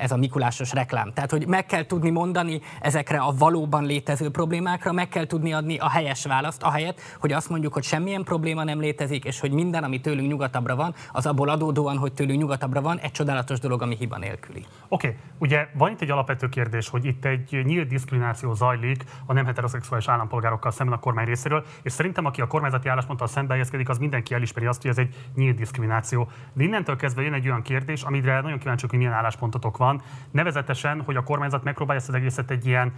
[0.00, 1.12] ez a Mikulásos reklám.
[1.12, 5.78] Tehát, hogy meg kell tudni mondani ezekre a valóban létező problémákra, meg kell tudni adni
[5.78, 9.77] a helyes választ, ahelyett, hogy azt mondjuk, hogy semmilyen probléma nem létezik, és hogy minden,
[9.84, 13.96] ami tőlünk nyugatabbra van, az abból adódóan, hogy tőlünk nyugatabbra van, egy csodálatos dolog, ami
[13.96, 14.64] hiba nélküli.
[14.88, 15.18] Oké, okay.
[15.38, 20.08] ugye van itt egy alapvető kérdés, hogy itt egy nyílt diszkrimináció zajlik a nem heteroszexuális
[20.08, 24.34] állampolgárokkal szemben a kormány részéről, és szerintem aki a kormányzati állásponttal szembe helyezkedik, az mindenki
[24.34, 26.28] elismeri azt, hogy ez egy nyílt diszkrimináció.
[26.52, 31.02] De innentől kezdve jön egy olyan kérdés, amire nagyon kíváncsiak, hogy milyen álláspontotok van, nevezetesen,
[31.02, 32.92] hogy a kormányzat megpróbálja ezt az egészet egy ilyen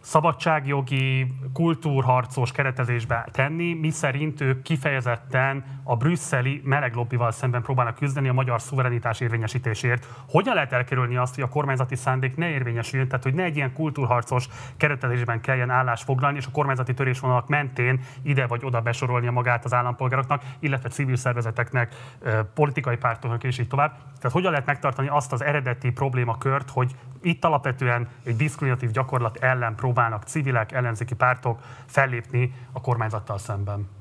[0.00, 8.32] szabadságjogi, kultúrharcos keretezésbe tenni, mi szerint ők kifejezetten a brüsszeli meleglobbival szemben próbálnak küzdeni a
[8.32, 10.08] magyar szuverenitás érvényesítésért.
[10.28, 13.72] Hogyan lehet elkerülni azt, hogy a kormányzati szándék ne érvényesüljön, tehát hogy ne egy ilyen
[13.72, 19.64] kultúrharcos keretezésben kelljen állást foglalni, és a kormányzati törésvonalak mentén ide vagy oda besorolnia magát
[19.64, 21.94] az állampolgároknak, illetve civil szervezeteknek,
[22.54, 23.90] politikai pártoknak és így tovább.
[23.90, 29.74] Tehát hogyan lehet megtartani azt az eredeti problémakört, hogy itt alapvetően egy diszkriminatív gyakorlat ellen
[29.92, 33.99] próbálnak civilek, ellenzéki pártok fellépni a kormányzattal szemben.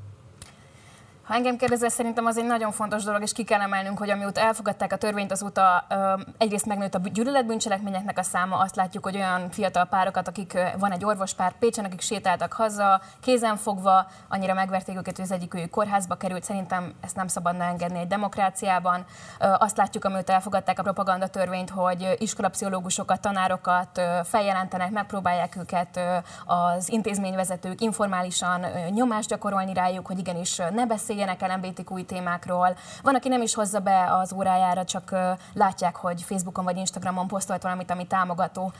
[1.30, 4.42] Ha engem kérdezel, szerintem az egy nagyon fontos dolog, és ki kell emelnünk, hogy amióta
[4.42, 5.88] elfogadták a törvényt, azóta
[6.38, 11.06] egyrészt megnőtt a gyűlöletbűncselekményeknek a száma, azt látjuk, hogy olyan fiatal párokat, akik van egy
[11.06, 16.16] orvospár Pécsen, akik sétáltak haza, kézen fogva, annyira megverték őket, hogy az egyik őjük kórházba
[16.16, 16.44] került.
[16.44, 19.06] Szerintem ezt nem szabadna engedni egy demokráciában.
[19.40, 26.00] Azt látjuk, amióta elfogadták a propaganda törvényt, hogy iskolapszichológusokat, tanárokat feljelentenek, megpróbálják őket
[26.46, 32.78] az intézményvezetők informálisan nyomást gyakorolni rájuk, hogy igenis ne beszéljenek beszéljenek LMBTQ témákról.
[33.04, 35.16] Van, aki nem is hozza be az órájára, csak
[35.54, 38.72] látják, hogy Facebookon vagy Instagramon posztolt valamit, ami támogató.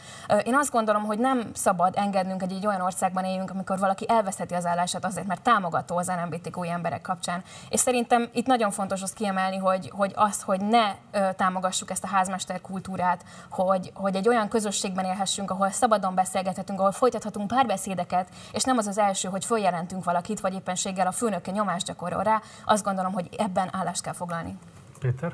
[0.44, 4.54] Én azt gondolom, hogy nem szabad engednünk, hogy egy olyan országban éljünk, amikor valaki elveszheti
[4.54, 7.44] az állását azért, mert támogató az LMBTQ emberek kapcsán.
[7.70, 10.96] És szerintem itt nagyon fontos azt kiemelni, hogy, hogy az, hogy ne
[11.32, 16.92] támogassuk ezt a házmester kultúrát, hogy, hogy egy olyan közösségben élhessünk, ahol szabadon beszélgethetünk, ahol
[16.92, 21.86] folytathatunk párbeszédeket, és nem az az első, hogy följelentünk valakit, vagy éppenséggel a főnöke nyomást
[21.86, 24.58] gyakorol rá, azt gondolom, hogy ebben állást kell foglalni.
[25.00, 25.34] Péter?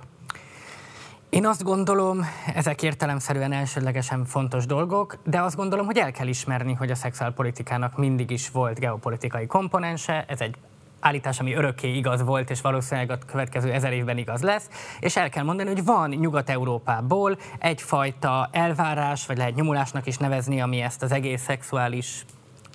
[1.30, 6.74] Én azt gondolom, ezek értelemszerűen elsődlegesen fontos dolgok, de azt gondolom, hogy el kell ismerni,
[6.74, 10.56] hogy a szexuálpolitikának mindig is volt geopolitikai komponense, ez egy
[11.00, 15.30] állítás, ami örökké igaz volt, és valószínűleg a következő ezer évben igaz lesz, és el
[15.30, 21.12] kell mondani, hogy van Nyugat-Európából egyfajta elvárás, vagy lehet nyomulásnak is nevezni, ami ezt az
[21.12, 22.26] egész szexuális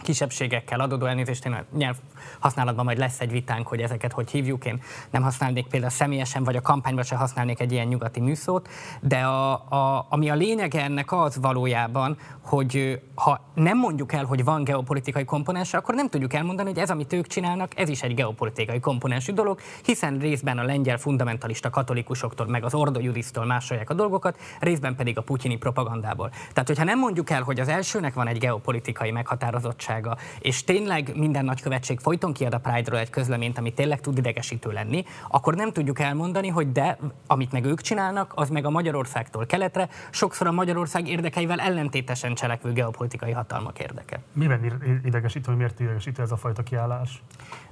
[0.02, 1.96] kisebbségekkel adódó elnézést, én a nyelv
[2.38, 4.64] használatban majd lesz egy vitánk, hogy ezeket hogy hívjuk.
[4.64, 8.68] Én nem használnék például személyesen, vagy a kampányban se használnék egy ilyen nyugati műszót,
[9.00, 14.44] de a, a, ami a lényege ennek az valójában, hogy ha nem mondjuk el, hogy
[14.44, 18.14] van geopolitikai komponens, akkor nem tudjuk elmondani, hogy ez, amit ők csinálnak, ez is egy
[18.14, 23.94] geopolitikai komponensű dolog, hiszen részben a lengyel fundamentalista katolikusoktól, meg az Ordo Judisztól másolják a
[23.94, 26.28] dolgokat, részben pedig a putyini propagandából.
[26.28, 31.44] Tehát, hogyha nem mondjuk el, hogy az elsőnek van egy geopolitikai meghatározottsága, és tényleg minden
[31.44, 35.98] nagykövetség folyton kiad a Pride-ról egy közleményt, ami tényleg tud idegesítő lenni, akkor nem tudjuk
[35.98, 41.08] elmondani, hogy de, amit meg ők csinálnak, az meg a Magyarországtól keletre, sokszor a Magyarország
[41.08, 44.20] érdekeivel ellentétesen cselekvő geopolitikai hatalmak érdeke.
[44.32, 47.22] Miben idegesítő, hogy miért idegesítő ez a fajta kiállás?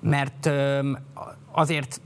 [0.01, 0.51] Mert
[1.53, 2.01] azért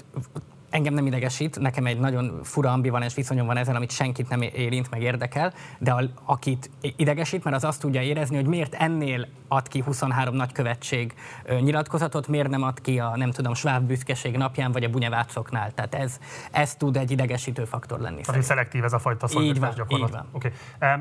[0.73, 4.91] engem nem idegesít, nekem egy nagyon fura ambivalens viszonyom van ezzel, amit senkit nem érint,
[4.91, 9.69] meg érdekel, de a, akit idegesít, mert az azt tudja érezni, hogy miért ennél ad
[9.69, 11.15] ki 23 nagykövetség
[11.61, 15.73] nyilatkozatot, miért nem ad ki a, nem tudom, sváb büszkeség napján, vagy a bunyevácoknál.
[15.73, 16.19] Tehát ez,
[16.51, 18.21] ez tud egy idegesítő faktor lenni.
[18.21, 20.09] Tehát, szelektív ez a fajta szakítás gyakorlat.
[20.09, 20.27] Így van.
[20.33, 20.51] Okay.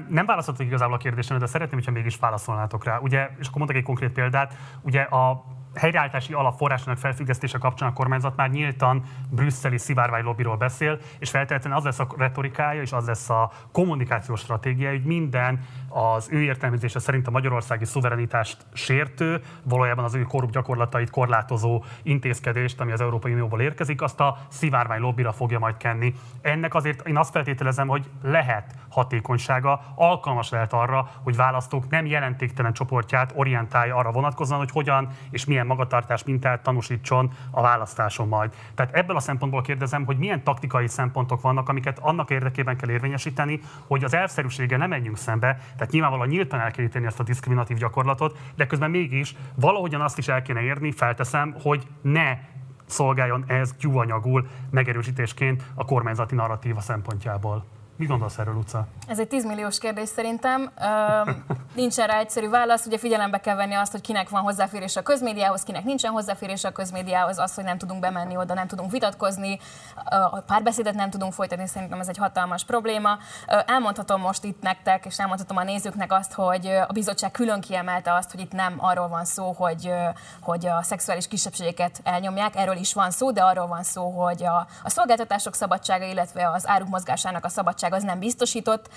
[0.10, 3.00] Nem válaszoltuk igazából a kérdésre, de szeretném, hogyha mégis válaszolnátok rá.
[3.00, 5.44] Ugye, és akkor mondok egy konkrét példát, ugye a
[5.76, 11.84] helyreállítási alapforrásának felfüggesztése kapcsán a kormányzat már nyíltan brüsszeli szivárvány lobbyról beszél, és feltétlenül az
[11.84, 15.60] lesz a retorikája, és az lesz a kommunikációs stratégia, hogy minden
[15.94, 22.82] az ő értelmezése szerint a magyarországi szuverenitást sértő, valójában az ő korrupt gyakorlatait korlátozó intézkedést,
[22.82, 26.14] ami az Európai Unióból érkezik, azt a szivárvány lobbira fogja majd kenni.
[26.42, 32.74] Ennek azért én azt feltételezem, hogy lehet hatékonysága, alkalmas lehet arra, hogy választók nem jelentéktelen
[32.74, 38.54] csoportját orientálja arra vonatkozóan, hogy hogyan és milyen magatartás mintát tanúsítson a választáson majd.
[38.76, 43.60] Tehát ebből a szempontból kérdezem, hogy milyen taktikai szempontok vannak, amiket annak érdekében kell érvényesíteni,
[43.88, 47.78] hogy az elszerűsége nem menjünk szembe, tehát nyilvánvalóan nyíltan el kell ítélni ezt a diszkriminatív
[47.78, 52.38] gyakorlatot, de közben mégis valahogyan azt is el kéne érni, felteszem, hogy ne
[52.86, 57.66] szolgáljon ez gyúanyagul megerősítésként a kormányzati narratíva szempontjából.
[58.02, 58.88] Mi gondolsz erről, Luca?
[59.08, 60.72] Ez egy 10 milliós kérdés szerintem.
[61.76, 62.86] nincsen rá egyszerű válasz.
[62.86, 66.72] Ugye figyelembe kell venni azt, hogy kinek van hozzáférés a közmédiához, kinek nincsen hozzáférés a
[66.72, 69.60] közmédiához, az, hogy nem tudunk bemenni oda, nem tudunk vitatkozni,
[70.06, 73.18] a párbeszédet nem tudunk folytatni, szerintem ez egy hatalmas probléma.
[73.66, 78.32] elmondhatom most itt nektek, és elmondhatom a nézőknek azt, hogy a bizottság külön kiemelte azt,
[78.32, 79.94] hogy itt nem arról van szó, hogy,
[80.42, 84.68] hogy a szexuális kisebbségeket elnyomják, erről is van szó, de arról van szó, hogy a,
[84.84, 88.90] a szolgáltatások szabadsága, illetve az áruk mozgásának a szabadsága az nem biztosított.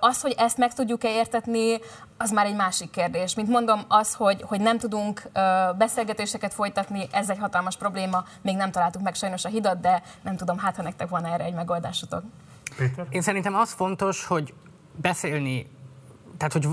[0.00, 1.78] Az, hogy ezt meg tudjuk-e értetni,
[2.16, 3.34] az már egy másik kérdés.
[3.34, 5.22] Mint mondom, az, hogy, hogy nem tudunk
[5.78, 8.24] beszélgetéseket folytatni, ez egy hatalmas probléma.
[8.42, 11.44] Még nem találtuk meg sajnos a hidat, de nem tudom, hát ha nektek van erre
[11.44, 12.22] egy megoldásotok.
[12.76, 13.06] Péter?
[13.10, 14.54] Én szerintem az fontos, hogy
[14.96, 15.70] beszélni,
[16.36, 16.68] tehát hogy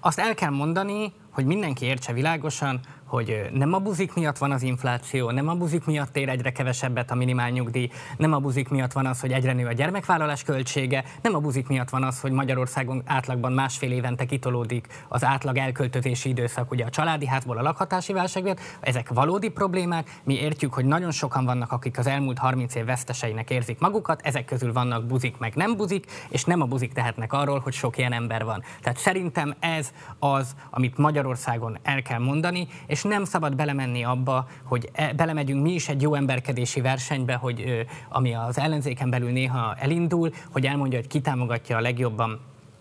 [0.00, 4.62] azt el kell mondani, hogy mindenki értse világosan, hogy nem a buzik miatt van az
[4.62, 8.92] infláció, nem a buzik miatt ér egyre kevesebbet a minimál nyugdíj, nem a buzik miatt
[8.92, 12.32] van az, hogy egyre nő a gyermekvállalás költsége, nem a buzik miatt van az, hogy
[12.32, 18.12] Magyarországon átlagban másfél évente kitolódik az átlag elköltötési időszak, ugye a családi házból a lakhatási
[18.12, 18.60] válság miatt.
[18.80, 23.50] Ezek valódi problémák, mi értjük, hogy nagyon sokan vannak, akik az elmúlt 30 év veszteseinek
[23.50, 27.58] érzik magukat, ezek közül vannak buzik, meg nem buzik, és nem a buzik tehetnek arról,
[27.58, 28.62] hogy sok ilyen ember van.
[28.82, 34.46] Tehát szerintem ez az, amit Magyarországon el kell mondani, és és nem szabad belemenni abba,
[34.64, 39.74] hogy e, belemegyünk mi is egy jó emberkedési versenybe, hogy ami az ellenzéken belül néha
[39.74, 42.40] elindul, hogy elmondja, hogy ki támogatja a legjobban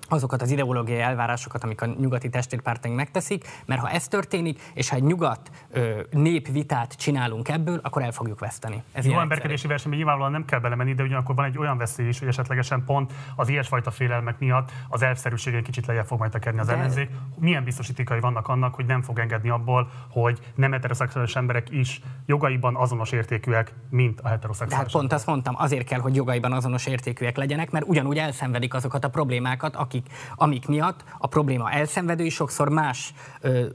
[0.10, 4.96] azokat az ideológiai elvárásokat, amik a nyugati testvérpártaink megteszik, mert ha ez történik, és ha
[4.96, 8.84] egy nyugat ö, népvitát csinálunk ebből, akkor el fogjuk veszteni.
[8.92, 12.20] Ez Jó emberkedési versenyben nyilvánvalóan nem kell belemenni, de ugyanakkor van egy olyan veszély is,
[12.20, 16.60] hogy esetlegesen pont az ilyesfajta félelmek miatt az elvszerűség egy kicsit lejjebb fog majd tekerni
[16.60, 17.10] az ellenzék.
[17.40, 22.76] Milyen biztosítékai vannak annak, hogy nem fog engedni abból, hogy nem heteroszexuális emberek is jogaiban
[22.76, 24.76] azonos értékűek, mint a heteroszexuális.
[24.76, 28.74] De hát pont azt mondtam, azért kell, hogy jogaiban azonos értékűek legyenek, mert ugyanúgy elszenvedik
[28.74, 33.66] azokat a problémákat, akik akik, amik miatt a probléma elszenvedői sokszor más ö,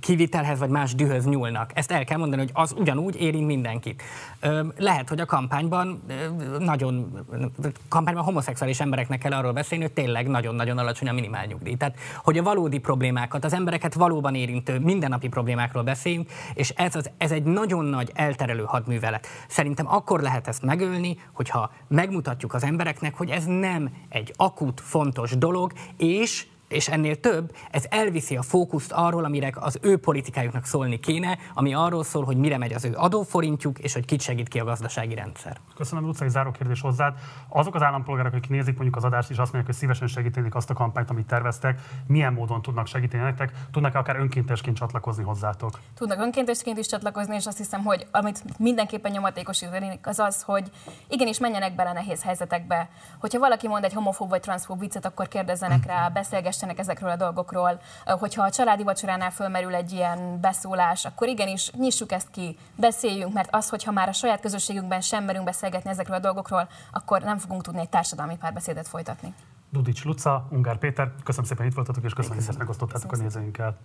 [0.00, 1.70] kivitelhez vagy más dühöz nyúlnak.
[1.74, 4.02] Ezt el kell mondani, hogy az ugyanúgy érint mindenkit.
[4.40, 7.24] Ö, lehet, hogy a kampányban ö, nagyon,
[7.88, 11.74] kampányban homoszexuális embereknek kell arról beszélni, hogy tényleg nagyon-nagyon alacsony a minimál nyugdíj.
[11.74, 17.10] Tehát, hogy a valódi problémákat, az embereket valóban érintő mindennapi problémákról beszéljünk, és ez, az,
[17.16, 19.26] ez egy nagyon nagy elterelő hadművelet.
[19.48, 25.30] Szerintem akkor lehet ezt megölni, hogyha megmutatjuk az embereknek, hogy ez nem egy akut, fontos
[25.30, 30.64] dolog, dolog, és és ennél több, ez elviszi a fókuszt arról, amire az ő politikájuknak
[30.64, 34.48] szólni kéne, ami arról szól, hogy mire megy az ő adóforintjuk, és hogy kit segít
[34.48, 35.56] ki a gazdasági rendszer.
[35.76, 37.14] Köszönöm, Luca, egy záró kérdés hozzád.
[37.48, 40.70] Azok az állampolgárok, akik nézik mondjuk az adást, és azt mondják, hogy szívesen segítenék azt
[40.70, 43.52] a kampányt, amit terveztek, milyen módon tudnak segíteni nektek?
[43.72, 45.78] Tudnak-e akár önkéntesként csatlakozni hozzátok?
[45.94, 50.70] Tudnak önkéntesként is csatlakozni, és azt hiszem, hogy amit mindenképpen nyomatékosítani, az az, hogy
[51.08, 52.88] igenis menjenek bele nehéz helyzetekbe.
[53.20, 57.16] Hogyha valaki mond egy homofób vagy transzfób viccet, akkor kérdezzenek rá, beszélgessenek beszélgessenek ezekről a
[57.16, 57.80] dolgokról.
[58.04, 63.48] Hogyha a családi vacsoránál fölmerül egy ilyen beszólás, akkor igenis nyissuk ezt ki, beszéljünk, mert
[63.54, 67.62] az, hogyha már a saját közösségünkben sem merünk beszélgetni ezekről a dolgokról, akkor nem fogunk
[67.62, 69.34] tudni egy társadalmi párbeszédet folytatni.
[69.70, 73.76] Dudics Luca, Ungár Péter, köszönöm szépen, hogy itt voltatok, és köszönöm, hogy megosztottátok a nézőinkkel.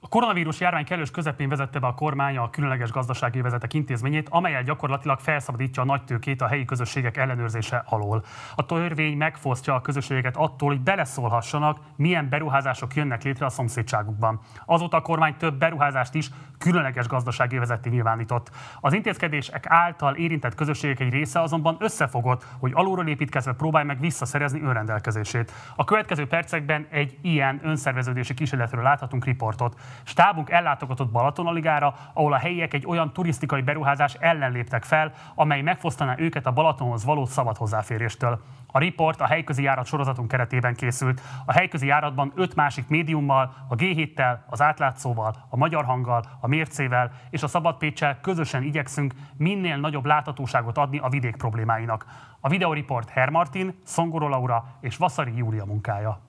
[0.00, 4.62] A koronavírus járvány kellős közepén vezette be a kormány a különleges gazdasági vezetek intézményét, amelyel
[4.62, 8.24] gyakorlatilag felszabadítja a nagy tőkét a helyi közösségek ellenőrzése alól.
[8.54, 14.40] A törvény megfosztja a közösségeket attól, hogy beleszólhassanak, milyen beruházások jönnek létre a szomszédságukban.
[14.64, 18.50] Azóta a kormány több beruházást is különleges gazdasági vezetté nyilvánított.
[18.80, 24.60] Az intézkedések által érintett közösségek egy része azonban összefogott, hogy alulról építkezve próbálj meg visszaszerezni
[24.62, 25.52] önrendelkezését.
[25.76, 29.80] A következő percekben egy ilyen önszerveződési kísérletről láthatunk riportot.
[30.02, 36.14] Stábunk ellátogatott Balatonaligára, ahol a helyiek egy olyan turisztikai beruházás ellen léptek fel, amely megfosztaná
[36.18, 38.40] őket a Balatonhoz való szabad hozzáféréstől.
[38.72, 41.20] A riport a helyközi járat sorozatunk keretében készült.
[41.44, 47.10] A helyközi járatban öt másik médiummal, a G7-tel, az átlátszóval, a Magyar Hanggal, a Mércével
[47.30, 52.06] és a Szabad Pécsel közösen igyekszünk minél nagyobb láthatóságot adni a vidék problémáinak.
[52.40, 56.20] A videoriport Hermartin, Szongoró Laura és Vaszari Júlia munkája.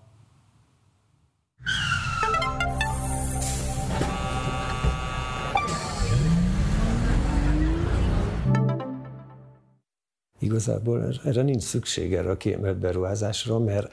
[10.49, 13.91] Igazából erre nincs szükség erre a kiemelt beruházásra, mert,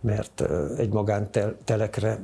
[0.00, 0.44] mert
[0.76, 2.20] egy magántelekre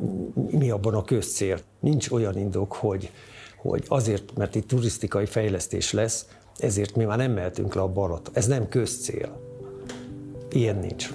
[0.50, 1.58] mi abban a közcél?
[1.80, 3.10] Nincs olyan indok, hogy,
[3.56, 6.26] hogy azért, mert itt turisztikai fejlesztés lesz,
[6.56, 8.30] ezért mi már nem mehetünk le a barat.
[8.32, 9.40] Ez nem közcél.
[10.50, 11.10] Ilyen nincs.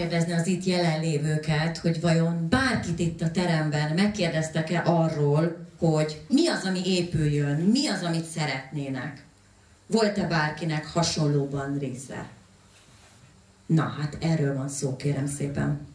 [0.00, 6.64] Megkérdezni az itt jelenlévőket, hogy vajon bárkit itt a teremben megkérdeztek-e arról, hogy mi az,
[6.64, 9.24] ami épüljön, mi az, amit szeretnének.
[9.86, 12.26] Volt-e bárkinek hasonlóban része?
[13.66, 15.86] Na, hát erről van szó, kérem szépen.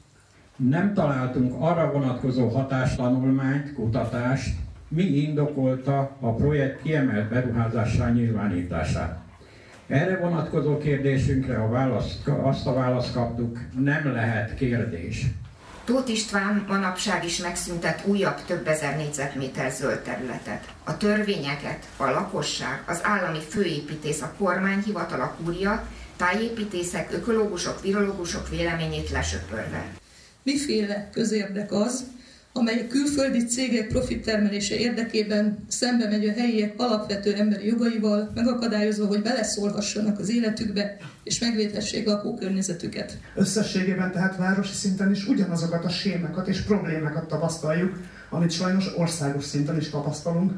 [0.55, 4.55] Nem találtunk arra vonatkozó hatástanulmányt, kutatást,
[4.87, 9.24] mi indokolta a projekt kiemelt beruházással nyilvánítását.
[9.87, 15.25] Erre vonatkozó kérdésünkre a választ, azt a választ kaptuk, nem lehet kérdés.
[15.83, 20.73] Tóth István manapság is megszüntet újabb több ezer négyzetméter zöld területet.
[20.83, 29.09] A törvényeket a lakosság, az állami főépítész, a kormányhivatal, a kúria, tájépítészek, ökológusok, virológusok véleményét
[29.09, 29.85] lesöpörve.
[30.43, 32.03] Miféle közérdek az,
[32.57, 39.21] amely a külföldi cégek profittermelése érdekében szembe megy a helyiek alapvető emberi jogaival, megakadályozva, hogy
[39.21, 43.17] beleszólhassanak az életükbe, és megvédhessék lakókörnyezetüket.
[43.35, 47.99] Összességében tehát városi szinten is ugyanazokat a sémákat és problémákat tapasztaljuk,
[48.29, 50.51] amit sajnos országos szinten is tapasztalunk,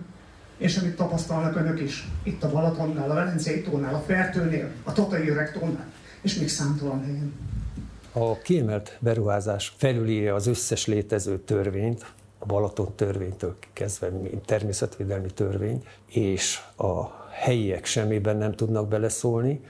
[0.57, 2.07] és amit tapasztalnak önök is.
[2.23, 5.85] Itt a Balatonnál, a Velencei tónál, a Fertőnél, a Tatai Öreg tónál,
[6.21, 7.46] és még számtalan helyen.
[8.19, 15.83] A kiemelt beruházás felülírja az összes létező törvényt, a Balaton törvénytől kezdve, mint természetvédelmi törvény,
[16.05, 19.61] és a helyiek semmiben nem tudnak beleszólni,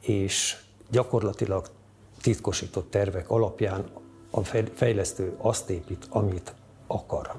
[0.00, 0.56] és
[0.90, 1.70] gyakorlatilag
[2.20, 3.84] titkosított tervek alapján
[4.30, 4.40] a
[4.74, 6.54] fejlesztő azt épít, amit
[6.86, 7.32] akar.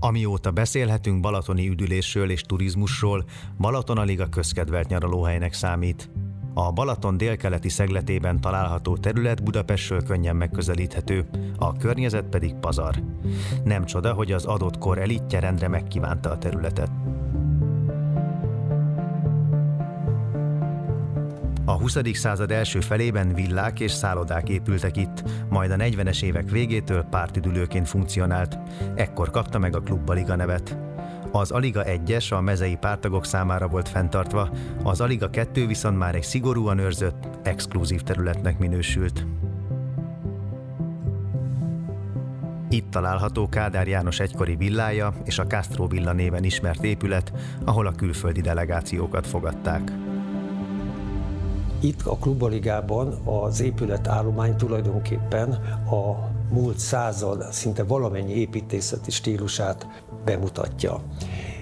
[0.00, 3.24] Amióta beszélhetünk balatoni üdülésről és turizmusról,
[3.58, 6.10] Balaton alig a közkedvelt nyaralóhelynek számít.
[6.60, 12.94] A Balaton délkeleti szegletében található terület Budapestről könnyen megközelíthető, a környezet pedig pazar.
[13.64, 16.90] Nem csoda, hogy az adott kor elitje rendre megkívánta a területet.
[21.64, 21.96] A 20.
[22.12, 28.58] század első felében villák és szállodák épültek itt, majd a 40-es évek végétől pártüdülőként funkcionált.
[28.94, 30.87] Ekkor kapta meg a Klub Liga nevet.
[31.32, 34.50] Az Aliga 1-es a mezei pártagok számára volt fenntartva,
[34.82, 39.26] az Aliga 2 viszont már egy szigorúan őrzött, exkluzív területnek minősült.
[42.70, 47.32] Itt található Kádár János egykori villája és a Castro villa néven ismert épület,
[47.64, 49.92] ahol a külföldi delegációkat fogadták.
[51.80, 55.50] Itt a Klubaligában az épületállomány tulajdonképpen
[55.90, 59.86] a múlt század szinte valamennyi építészeti stílusát
[60.24, 61.00] bemutatja.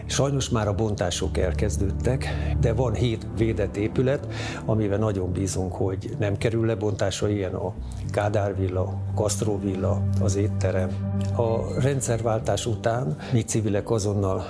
[0.09, 2.28] Sajnos már a bontások elkezdődtek,
[2.61, 4.26] de van hét védett épület,
[4.64, 7.74] amivel nagyon bízunk, hogy nem kerül lebontásra, ilyen a
[8.11, 10.91] Kádár villa, Castro villa, az étterem.
[11.37, 14.45] A rendszerváltás után mi civilek azonnal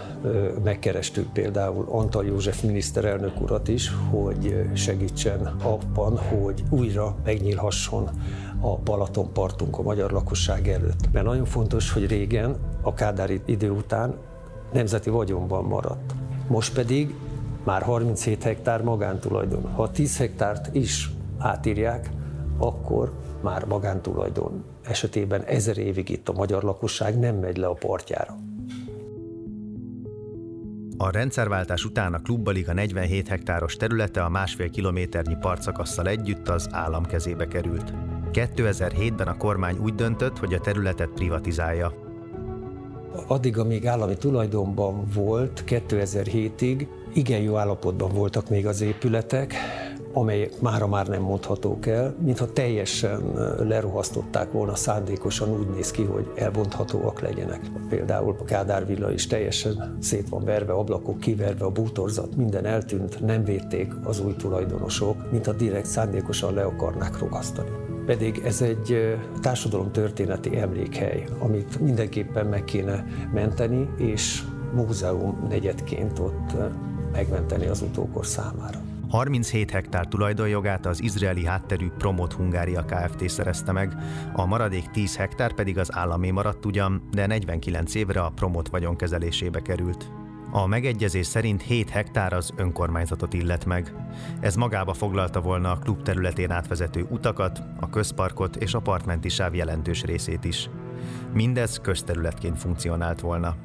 [0.64, 8.10] megkerestük például Antal József miniszterelnök urat is, hogy segítsen abban, hogy újra megnyílhasson
[8.66, 11.12] a Balaton partunk a magyar lakosság előtt.
[11.12, 14.14] Mert nagyon fontos, hogy régen, a Kádár idő után
[14.72, 16.14] nemzeti vagyonban maradt.
[16.48, 17.14] Most pedig
[17.64, 19.72] már 37 hektár magántulajdon.
[19.74, 22.10] Ha 10 hektárt is átírják,
[22.58, 23.12] akkor
[23.42, 28.36] már magántulajdon esetében ezer évig itt a magyar lakosság nem megy le a partjára.
[30.98, 36.68] A rendszerváltás után a klubbalig a 47 hektáros területe a másfél kilométernyi partszakasszal együtt az
[36.70, 37.92] állam kezébe került.
[38.36, 41.92] 2007-ben a kormány úgy döntött, hogy a területet privatizálja.
[43.26, 49.54] Addig, amíg állami tulajdonban volt, 2007-ig igen jó állapotban voltak még az épületek,
[50.12, 53.20] amelyek mára már nem mondhatók el, mintha teljesen
[53.58, 57.60] lerohasztották volna szándékosan, úgy néz ki, hogy elbonthatóak legyenek.
[57.88, 63.20] Például a Kádár villa is teljesen szét van verve, ablakok kiverve, a bútorzat, minden eltűnt,
[63.20, 67.85] nem védték az új tulajdonosok, mint a direkt szándékosan le akarnák rogasztani.
[68.06, 74.42] Pedig ez egy társadalom történeti emlékhely, amit mindenképpen meg kéne menteni, és
[74.74, 76.56] múzeum negyedként ott
[77.12, 78.78] megmenteni az utókor számára.
[79.08, 83.28] 37 hektár tulajdonjogát az izraeli hátterű Promot Hungária Kft.
[83.28, 83.94] szerezte meg,
[84.32, 89.60] a maradék 10 hektár pedig az államé maradt ugyan, de 49 évre a Promot vagyonkezelésébe
[89.60, 90.10] került.
[90.56, 93.94] A megegyezés szerint 7 hektár az önkormányzatot illet meg.
[94.40, 99.54] Ez magába foglalta volna a klub területén átvezető utakat, a közparkot és a partmenti sáv
[99.54, 100.70] jelentős részét is.
[101.32, 103.56] Mindez közterületként funkcionált volna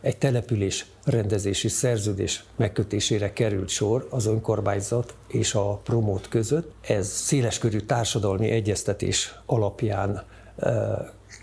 [0.00, 6.72] egy település rendezési szerződés megkötésére került sor az önkormányzat és a promót között.
[6.80, 10.24] Ez széleskörű társadalmi egyeztetés alapján
[10.56, 10.72] e,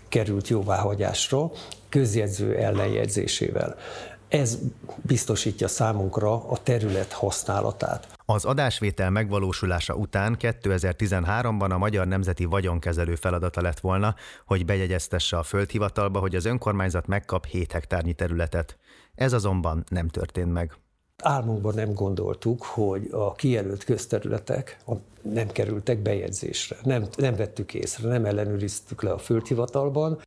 [0.08, 1.50] került jóváhagyásra,
[1.96, 3.76] közjegyző ellenjegyzésével.
[4.28, 4.58] Ez
[5.02, 8.08] biztosítja számunkra a terület használatát.
[8.24, 14.14] Az adásvétel megvalósulása után 2013-ban a Magyar Nemzeti Vagyonkezelő feladata lett volna,
[14.46, 18.78] hogy bejegyeztesse a földhivatalba, hogy az önkormányzat megkap 7 hektárnyi területet.
[19.14, 20.72] Ez azonban nem történt meg.
[21.22, 24.78] Álmunkban nem gondoltuk, hogy a kijelölt közterületek
[25.22, 26.76] nem kerültek bejegyzésre.
[26.82, 30.20] Nem, nem vettük észre, nem ellenőriztük le a földhivatalban.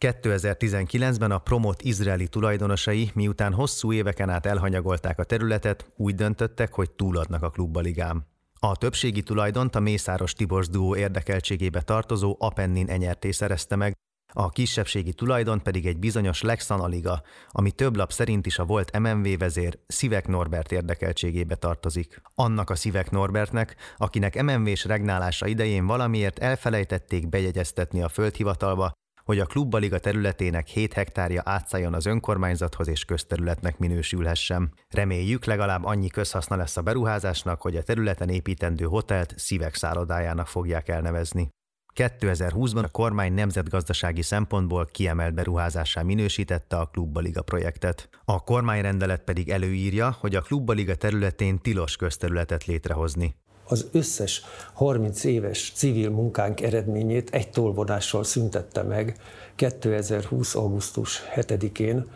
[0.00, 6.90] 2019-ben a Promot izraeli tulajdonosai, miután hosszú éveken át elhanyagolták a területet, úgy döntöttek, hogy
[6.90, 8.24] túladnak a klubbaligám.
[8.58, 13.96] A többségi tulajdont a Mészáros Tibors duó érdekeltségébe tartozó Apennin enyerté szerezte meg,
[14.32, 18.98] a kisebbségi tulajdon pedig egy bizonyos Lex Analiga, ami több lap szerint is a volt
[18.98, 22.20] MMV vezér Szivek Norbert érdekeltségébe tartozik.
[22.34, 28.92] Annak a Szivek Norbertnek, akinek MMV-s regnálása idején valamiért elfelejtették bejegyeztetni a földhivatalba,
[29.30, 34.72] hogy a klubbaliga területének 7 hektárja átszálljon az önkormányzathoz és közterületnek minősülhessen.
[34.88, 40.88] Reméljük legalább annyi közhaszna lesz a beruházásnak, hogy a területen építendő hotelt szívek szállodájának fogják
[40.88, 41.48] elnevezni.
[41.94, 48.08] 2020-ban a kormány nemzetgazdasági szempontból kiemelt beruházásá minősítette a Klubbaliga projektet.
[48.24, 53.34] A kormányrendelet pedig előírja, hogy a Klubbaliga területén tilos közterületet létrehozni
[53.70, 54.42] az összes
[54.72, 59.16] 30 éves civil munkánk eredményét egy tolvonással szüntette meg
[59.54, 60.54] 2020.
[60.54, 62.06] augusztus 7-én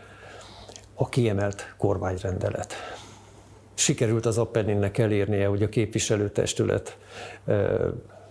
[0.94, 2.74] a kiemelt kormányrendelet.
[3.74, 6.96] Sikerült az Appenninnek elérnie, hogy a képviselőtestület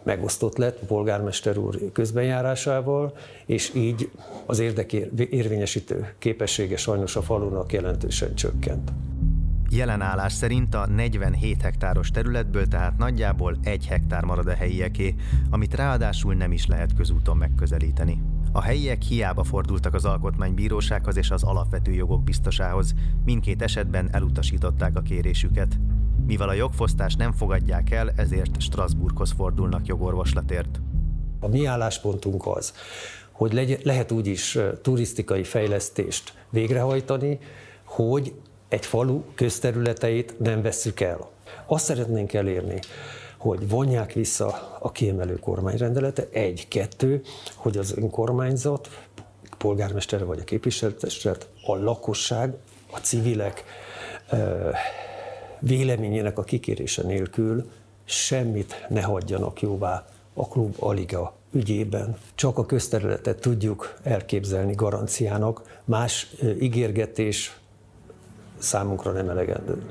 [0.04, 4.10] megosztott lett polgármester úr közbenjárásával, és így
[4.46, 8.92] az érdekérvényesítő képessége sajnos a falunak jelentősen csökkent.
[9.70, 15.16] Jelen állás szerint a 47 hektáros területből tehát nagyjából egy hektár marad a helyieké,
[15.50, 18.22] amit ráadásul nem is lehet közúton megközelíteni.
[18.52, 22.94] A helyiek hiába fordultak az alkotmánybírósághoz és az alapvető jogok biztosához,
[23.26, 25.80] mindkét esetben elutasították a kérésüket.
[26.26, 30.82] Mivel a jogfosztást nem fogadják el, ezért Strasbourghoz fordulnak jogorvoslatért.
[31.40, 32.74] A mi álláspontunk az,
[33.32, 37.40] hogy lehet úgy is turisztikai fejlesztést végrehajtani,
[37.84, 38.34] hogy
[38.74, 41.30] egy falu közterületeit nem vesszük el.
[41.66, 42.80] Azt szeretnénk elérni,
[43.38, 47.22] hogy vonják vissza a kiemelő kormányrendelete, egy, kettő,
[47.56, 48.90] hogy az önkormányzat,
[49.58, 52.54] polgármestere vagy a képviselőtestület, a lakosság,
[52.92, 53.64] a civilek
[55.60, 57.72] véleményének a kikérése nélkül
[58.06, 62.18] semmit ne hagyjanak jóvá a klub Aliga ügyében.
[62.36, 67.58] Csak a közterületet tudjuk elképzelni garanciának, más ígérgetés
[68.64, 69.84] számunkra nem elegendő.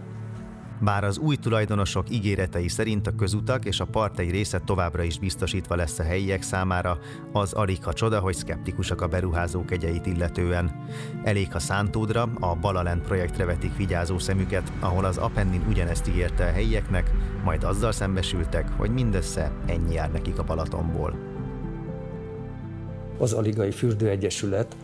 [0.81, 5.77] Bár az új tulajdonosok ígéretei szerint a közutak és a partai része továbbra is biztosítva
[5.77, 6.99] lesz a helyiek számára,
[7.33, 10.87] az alig ha csoda, hogy szkeptikusak a beruházók egyeit illetően.
[11.25, 16.53] Elég ha Szántódra, a Balalent projektre vetik vigyázó szemüket, ahol az Apennin ugyanezt ígérte a
[16.53, 17.11] helyieknek,
[17.45, 21.15] majd azzal szembesültek, hogy mindössze ennyi jár nekik a Balatonból.
[23.19, 24.77] Az Aligai Fürdőegyesület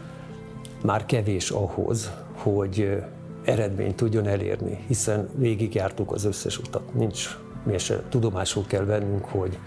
[0.84, 3.02] már kevés ahhoz, hogy
[3.48, 6.94] eredményt tudjon elérni, hiszen végigjártuk az összes utat.
[6.94, 9.58] Nincs, mi se tudomásul kell vennünk, hogy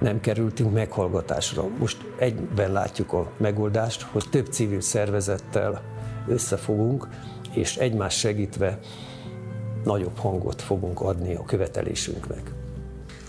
[0.00, 1.68] nem kerültünk meghallgatásra.
[1.78, 5.82] Most egyben látjuk a megoldást, hogy több civil szervezettel
[6.28, 7.08] összefogunk,
[7.52, 8.78] és egymás segítve
[9.84, 12.50] nagyobb hangot fogunk adni a követelésünknek.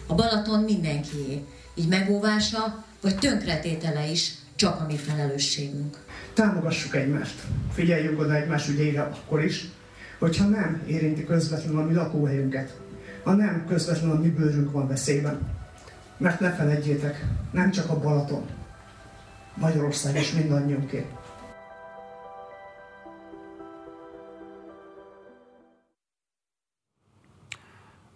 [0.07, 1.43] A Balaton mindenkié,
[1.75, 5.97] így megóvása vagy tönkretétele is csak a mi felelősségünk
[6.35, 7.41] támogassuk egymást,
[7.73, 9.65] figyeljünk oda egymás ügyeire akkor is,
[10.19, 12.77] hogyha nem érinti közvetlenül a mi lakóhelyünket,
[13.23, 15.39] ha nem közvetlenül a mi bőrünk van veszélyben.
[16.17, 18.45] Mert ne felejtjétek, nem csak a Balaton,
[19.55, 21.05] Magyarország is mindannyiunké.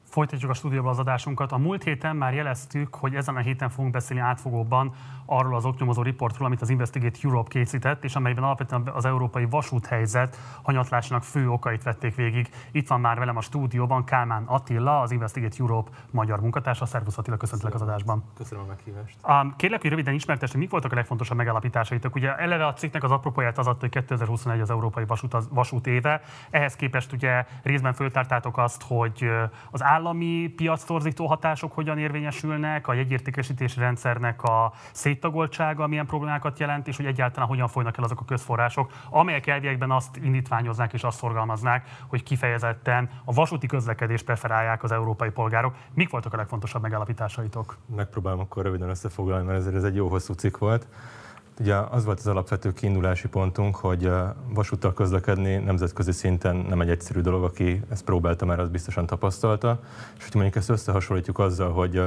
[0.10, 1.52] Folytatjuk a stúdióban az adásunkat.
[1.52, 4.94] A múlt héten már jeleztük, hogy ezen a héten fogunk beszélni átfogóban
[5.26, 10.38] arról az oknyomozó riportról, amit az Investigate Europe készített, és amelyben alapvetően az európai vasúthelyzet
[10.62, 12.50] hanyatlásának fő okait vették végig.
[12.72, 16.86] Itt van már velem a stúdióban Kálmán Attila, az Investigate Europe magyar munkatársa.
[16.86, 18.24] Szervusz Attila, köszöntelek az adásban.
[18.38, 19.18] Köszönöm a meghívást.
[19.56, 22.16] Kérlek, hogy röviden ismertesd, mik voltak a legfontosabb megállapításaitok.
[22.16, 25.88] Ugye eleve a cikknek az apropóját az adta, hogy 2021 az európai vasút, az, vasút
[25.88, 26.22] éve.
[26.50, 29.30] Ehhez képest ugye részben föltártátok azt, hogy
[29.72, 36.98] az állami piactorzító hatások hogyan érvényesülnek, a jegyértékesítési rendszernek a széttagoltsága milyen problémákat jelent, és
[36.98, 41.90] hogy egyáltalán hogyan folynak el azok a közforrások, amelyek elviekben azt indítványoznák és azt szorgalmaznák,
[42.08, 45.76] hogy kifejezetten a vasúti közlekedést preferálják az európai polgárok.
[45.94, 47.78] Mik voltak a legfontosabb megállapításaitok?
[47.96, 50.88] Megpróbálom akkor röviden összefoglalni, mert ez egy jó hosszú cikk volt.
[51.60, 54.12] Ugye az volt az alapvető kiindulási pontunk, hogy
[54.54, 59.80] vasúttal közlekedni nemzetközi szinten nem egy egyszerű dolog, aki ezt próbálta már, az biztosan tapasztalta.
[60.18, 62.02] És hogyha mondjuk ezt összehasonlítjuk azzal, hogy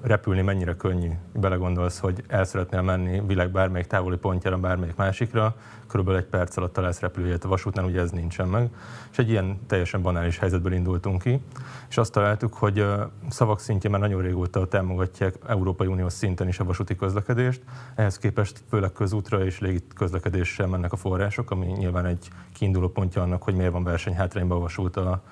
[0.00, 5.54] repülni mennyire könnyű, belegondolsz, hogy el szeretnél menni világ bármelyik távoli pontjára, bármelyik másikra,
[5.90, 8.70] körülbelül egy perc alatt találsz repülőjét a vasútnál, ugye ez nincsen meg.
[9.10, 11.40] És egy ilyen teljesen banális helyzetből indultunk ki,
[11.88, 12.86] és azt találtuk, hogy
[13.28, 17.62] szavak szintjén már nagyon régóta támogatják Európai Unió szinten is a vasúti közlekedést,
[17.94, 23.22] ehhez képest főleg közútra és légi közlekedéssel mennek a források, ami nyilván egy kiinduló pontja
[23.22, 25.22] annak, hogy miért van versenyhátrányban a vasút a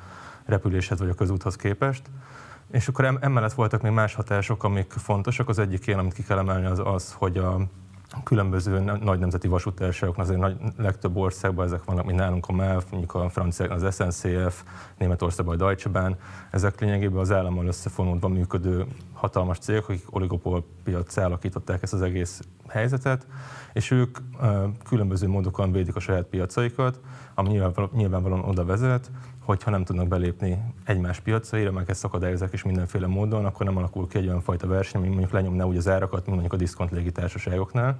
[0.44, 2.02] repüléshez vagy a közúthoz képest.
[2.70, 5.48] És akkor emellett voltak még más hatások, amik fontosak.
[5.48, 7.60] Az egyik ilyen, amit ki kell emelni, az az, hogy a
[8.24, 13.14] különböző nagy nemzeti vasútárságoknak, azért nagy, legtöbb országban ezek vannak, mint nálunk a MÁV, mondjuk
[13.14, 14.62] a francia az SNCF,
[14.98, 16.12] Németországban a Deutsche Bahn,
[16.50, 22.40] ezek lényegében az állammal összefonódva működő hatalmas cégek, akik oligopól piac alakították ezt az egész
[22.68, 23.26] helyzetet,
[23.72, 24.18] és ők
[24.88, 27.00] különböző módokon védik a saját piacaikat,
[27.34, 27.60] ami
[27.92, 29.10] nyilvánvalóan, oda vezet,
[29.44, 34.08] hogyha nem tudnak belépni egymás piacaira, meg ezt akadályozzák is mindenféle módon, akkor nem alakul
[34.08, 36.90] ki egy olyan fajta verseny, ami mondjuk lenyomna úgy az árakat, mint mondjuk a diszkont
[36.90, 37.98] légitársaságoknál.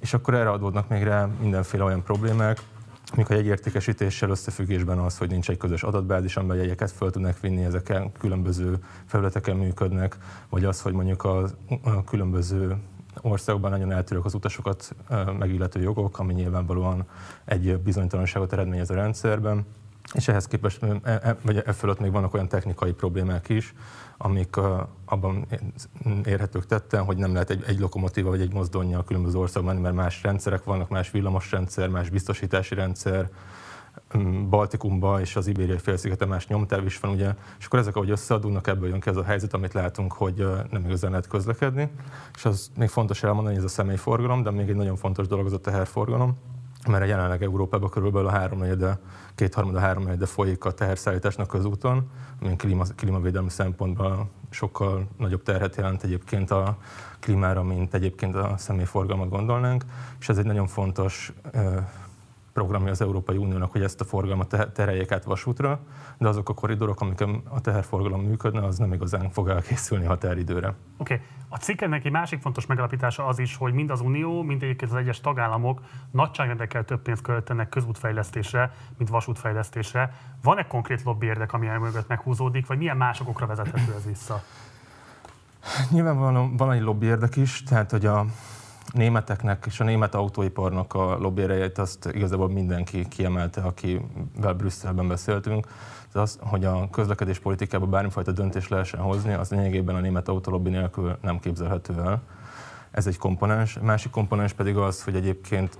[0.00, 2.60] És akkor erre adódnak még rá mindenféle olyan problémák,
[3.16, 8.12] a jegyértékesítéssel összefüggésben az, hogy nincs egy közös adatbázis, amiben jegyeket fel tudnak vinni, ezeken
[8.12, 10.16] különböző felületeken működnek,
[10.48, 11.48] vagy az, hogy mondjuk a,
[11.82, 12.76] a különböző
[13.20, 14.94] országokban nagyon eltérők az utasokat
[15.38, 17.06] megillető jogok, ami nyilvánvalóan
[17.44, 19.66] egy bizonytalanságot eredményez a rendszerben.
[20.12, 23.74] És ehhez képest, e, e, vagy e fölött még vannak olyan technikai problémák is,
[24.16, 24.56] amik
[25.04, 25.46] abban
[26.24, 29.94] érhetők tetten, hogy nem lehet egy, egy lokomotíva vagy egy mozdonyja a különböző országban mert
[29.94, 33.30] más rendszerek vannak, más villamosrendszer, más biztosítási rendszer,
[34.48, 38.66] Baltikumba és az Ibériai félszigeten más nyomtáv is van, ugye, és akkor ezek, ahogy összeadulnak,
[38.66, 41.90] ebből jön ki ez a helyzet, amit látunk, hogy nem igazán lehet közlekedni.
[42.34, 45.46] És az még fontos elmondani, hogy ez a személyforgalom, de még egy nagyon fontos dolog
[45.46, 46.36] az a teherforgalom,
[46.88, 48.98] mert jelenleg Európában körülbelül a háromnegyede,
[49.34, 52.10] kétharmada háromnegyede folyik a teherszállításnak közúton,
[52.40, 56.76] ami klíma, klímavédelmi szempontból sokkal nagyobb terhet jelent egyébként a
[57.20, 59.84] klímára, mint egyébként a személyforgalmat gondolnánk,
[60.20, 61.32] és ez egy nagyon fontos
[62.54, 65.80] programja az Európai Uniónak, hogy ezt a forgalmat tereljék át vasútra,
[66.18, 70.74] de azok a koridorok, amiken a teherforgalom működne, az nem igazán fog elkészülni határidőre.
[70.96, 71.14] Oké.
[71.14, 71.26] Okay.
[71.48, 74.96] A cikkednek egy másik fontos megalapítása az is, hogy mind az Unió, mind egyébként az
[74.96, 75.80] egyes tagállamok
[76.10, 80.14] nagyságrendekkel több pénzt költenek közútfejlesztésre, mint vasútfejlesztésre.
[80.42, 84.42] Van-e konkrét lobby érdek, ami el mögött meghúzódik, vagy milyen másokokra vezethető ez vissza?
[85.90, 88.26] Nyilvánvalóan van egy lobby érdek is, tehát hogy a
[88.94, 95.66] németeknek és a német autóiparnak a lobbérejét azt igazából mindenki kiemelte, akivel Brüsszelben beszéltünk.
[96.12, 100.70] Az, az hogy a közlekedés politikában bármifajta döntést lehessen hozni, az lényegében a német autolobby
[100.70, 102.22] nélkül nem képzelhető el.
[102.90, 103.76] Ez egy komponens.
[103.76, 105.78] A másik komponens pedig az, hogy egyébként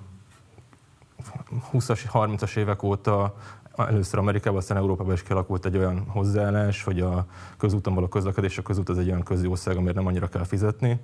[1.73, 3.35] 20-as, 30-as évek óta
[3.77, 8.63] először Amerikában, aztán Európában is kialakult egy olyan hozzáállás, hogy a közúton való közlekedés, a
[8.63, 11.01] közút az egy olyan közjószág, amire nem annyira kell fizetni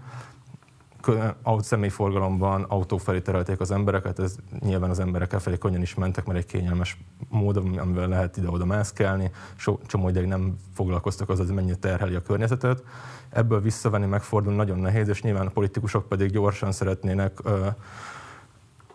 [1.58, 6.38] személyforgalomban autó felé terelték az embereket, ez nyilván az emberek felé könnyen is mentek, mert
[6.38, 6.98] egy kényelmes
[7.28, 12.22] mód, amivel lehet ide-oda mászkálni, so, csomó ideig nem foglalkoztak az, hogy mennyire terheli a
[12.22, 12.82] környezetet.
[13.30, 17.66] Ebből visszavenni, megfordulni nagyon nehéz, és nyilván a politikusok pedig gyorsan szeretnének ö,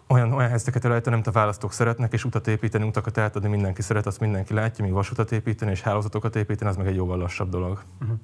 [0.07, 4.05] olyan, olyan helyzeteket előállítani, amit a választók szeretnek, és utat építeni, utakat átadni, mindenki szeret,
[4.05, 7.83] azt mindenki látja, míg vasutat építeni és hálózatokat építeni, az meg egy jóval lassabb dolog.
[8.01, 8.17] Uh-huh.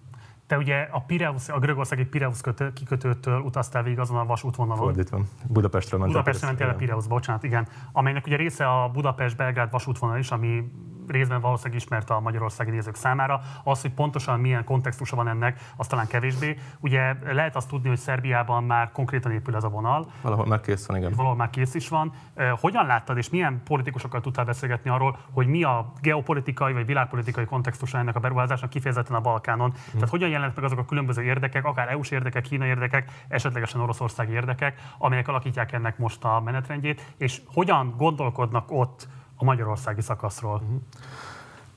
[0.52, 2.41] Te ugye a, Pireus, a görögországi Pireus
[2.74, 4.84] kikötőtől utaztál végig azon a vasútvonalon.
[4.84, 5.22] Fordítva.
[5.47, 6.18] Budapestről mentél.
[6.18, 7.68] Budapestről mentél a Pireus, bocsánat, igen.
[7.91, 10.72] Amelynek ugye része a Budapest-Belgrád vasútvonal is, ami
[11.12, 13.41] részben valószínűleg ismert a magyarországi nézők számára.
[13.64, 16.57] Az, hogy pontosan milyen kontextusa van ennek, az talán kevésbé.
[16.80, 20.12] Ugye lehet azt tudni, hogy Szerbiában már konkrétan épül ez a vonal.
[20.22, 21.14] Valahol már kész van, igen.
[21.16, 22.14] Valahol már kész is van.
[22.59, 27.97] Hogyan láttad, és milyen politikusokkal tudtál beszélgetni arról, hogy mi a geopolitikai vagy világpolitikai kontextusa
[27.97, 29.70] ennek a beruházásnak kifejezetten a Balkánon?
[29.70, 29.93] Hmm.
[29.93, 34.32] Tehát hogyan jelent meg azok a különböző érdekek, akár EU-s érdekek, kínai érdekek, esetlegesen oroszországi
[34.32, 39.07] érdekek, amelyek alakítják ennek most a menetrendjét, és hogyan gondolkodnak ott
[39.42, 40.56] a magyarországi szakaszról?
[40.56, 40.82] Uh-huh.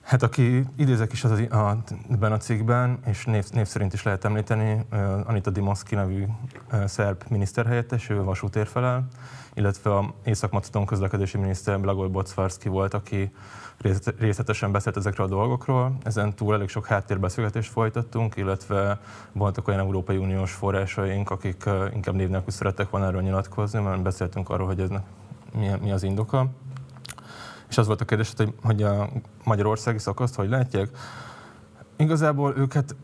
[0.02, 1.76] Hát aki idézek is az a,
[2.10, 6.24] ebben a cikkben, és név, név szerint is lehet említeni, uh, Anita Dimoszki nevű
[6.72, 9.06] uh, szerb miniszterhelyettes, ő vasútér felel,
[9.54, 13.32] illetve a Észak-Macedon közlekedési miniszter Blagoj Bocvarski volt, aki
[14.18, 15.96] részletesen beszélt ezekről a dolgokról.
[16.02, 19.00] Ezen túl elég sok háttérbeszélgetést folytattunk, illetve
[19.32, 24.48] voltak olyan Európai Uniós forrásaink, akik inkább név nélkül szerettek volna erről nyilatkozni, mert beszéltünk
[24.48, 24.88] arról, hogy ez
[25.58, 26.50] mi, mi az indoka.
[27.74, 29.08] És az volt a kérdés, hogy, hogy a
[29.44, 30.88] magyarországi szakaszt hogy látják.
[31.96, 32.96] Igazából őket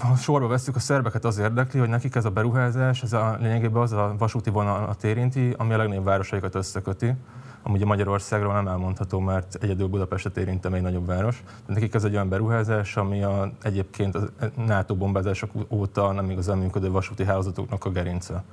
[0.00, 3.82] ha sorba veszük, a szerbeket az érdekli, hogy nekik ez a beruházás, ez a lényegében
[3.82, 7.14] az a vasúti vonalat érinti, ami a legnagyobb városaikat összeköti.
[7.62, 11.42] Amúgy a Magyarországról nem elmondható, mert egyedül Budapestet érintem egy nagyobb város.
[11.66, 14.28] De nekik ez egy olyan beruházás, ami a, egyébként a
[14.66, 18.44] NATO bombázások óta nem igazán működő vasúti hálózatoknak a gerince.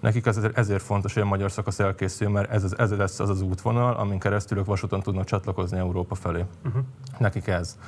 [0.00, 3.40] Nekik ez, ezért fontos, hogy a magyar szakasz elkészül, mert ez, ez lesz az az
[3.40, 6.44] útvonal, amin keresztül ők vasúton tudnak csatlakozni Európa felé.
[6.64, 6.82] Uh-huh.
[7.18, 7.78] Nekik ez.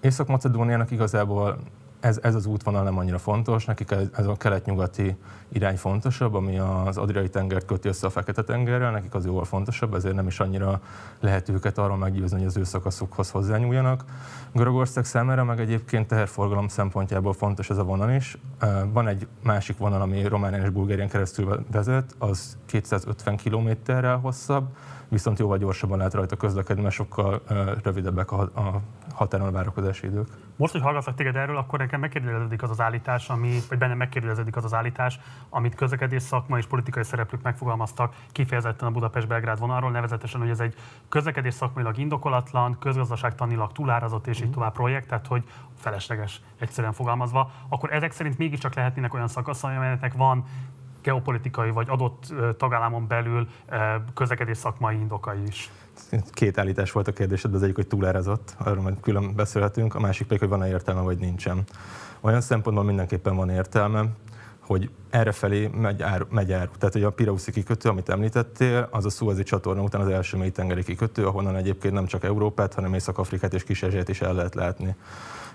[0.00, 1.58] Észak-Macedóniának igazából
[2.00, 5.16] ez, ez az útvonal nem annyira fontos, nekik ez, ez a kelet-nyugati
[5.48, 10.14] irány fontosabb, ami az Adriai tengert köti össze a Fekete-tengerrel, nekik az jóval fontosabb, ezért
[10.14, 10.80] nem is annyira
[11.20, 14.04] lehet őket arról meggyőzni, hogy az ő szakaszukhoz hozzányúljanak.
[14.52, 18.38] Görögország számára meg egyébként teherforgalom szempontjából fontos ez a vonal is.
[18.92, 24.66] Van egy másik vonal, ami Románián és Bulgárián keresztül vezet, az 250 kilométerrel hosszabb,
[25.08, 27.42] viszont jóval gyorsabban lehet rajta közlekedni, mert sokkal
[27.82, 28.50] rövidebbek a,
[29.14, 30.28] határon a várakozási idők.
[30.56, 34.56] Most, hogy hallgatlak téged erről, akkor nekem megkérdeződik az az állítás, ami, vagy bennem megkérdeződik
[34.56, 40.40] az az állítás, amit közlekedés szakma és politikai szereplők megfogalmaztak kifejezetten a Budapest-Belgrád vonalról, nevezetesen,
[40.40, 40.74] hogy ez egy
[41.08, 44.52] közlekedés szakmailag indokolatlan, közgazdaságtanilag túlárazott és így mhm.
[44.52, 45.44] tovább projekt, tehát hogy
[45.76, 50.44] felesleges egyszerűen fogalmazva, akkor ezek szerint mégiscsak lehetnének olyan szakaszai, amelyeknek van
[51.02, 53.48] geopolitikai vagy adott tagállamon belül
[54.14, 55.70] közlekedés szakmai indokai is.
[56.30, 60.26] Két állítás volt a kérdésed, az egyik, hogy túlárazott, arról majd külön beszélhetünk, a másik
[60.26, 61.64] pedig, hogy van-e értelme, vagy nincsen.
[62.20, 64.04] Olyan szempontból mindenképpen van értelme,
[64.68, 66.70] hogy errefelé megy áru, megy áru.
[66.78, 70.50] Tehát, hogy a Pirauszi kikötő, amit említettél, az a Suezi csatorna után az első mély
[70.50, 74.94] tengeri kikötő, ahonnan egyébként nem csak Európát, hanem Észak-Afrikát és kis is el lehet látni.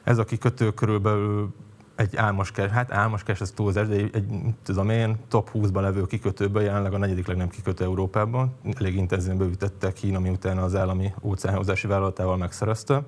[0.04, 1.54] Ez a kikötő körülbelül
[1.96, 4.26] egy álmos kes, hát álmos kes, ez túlzás, de egy, egy
[4.64, 8.54] tudom én, top 20-ban levő kikötőből jelenleg a negyedik legnagyobb kikötő Európában.
[8.80, 13.04] Elég intenzíven bővítette Kína, miután az állami óceánhozási vállalatával megszerezte.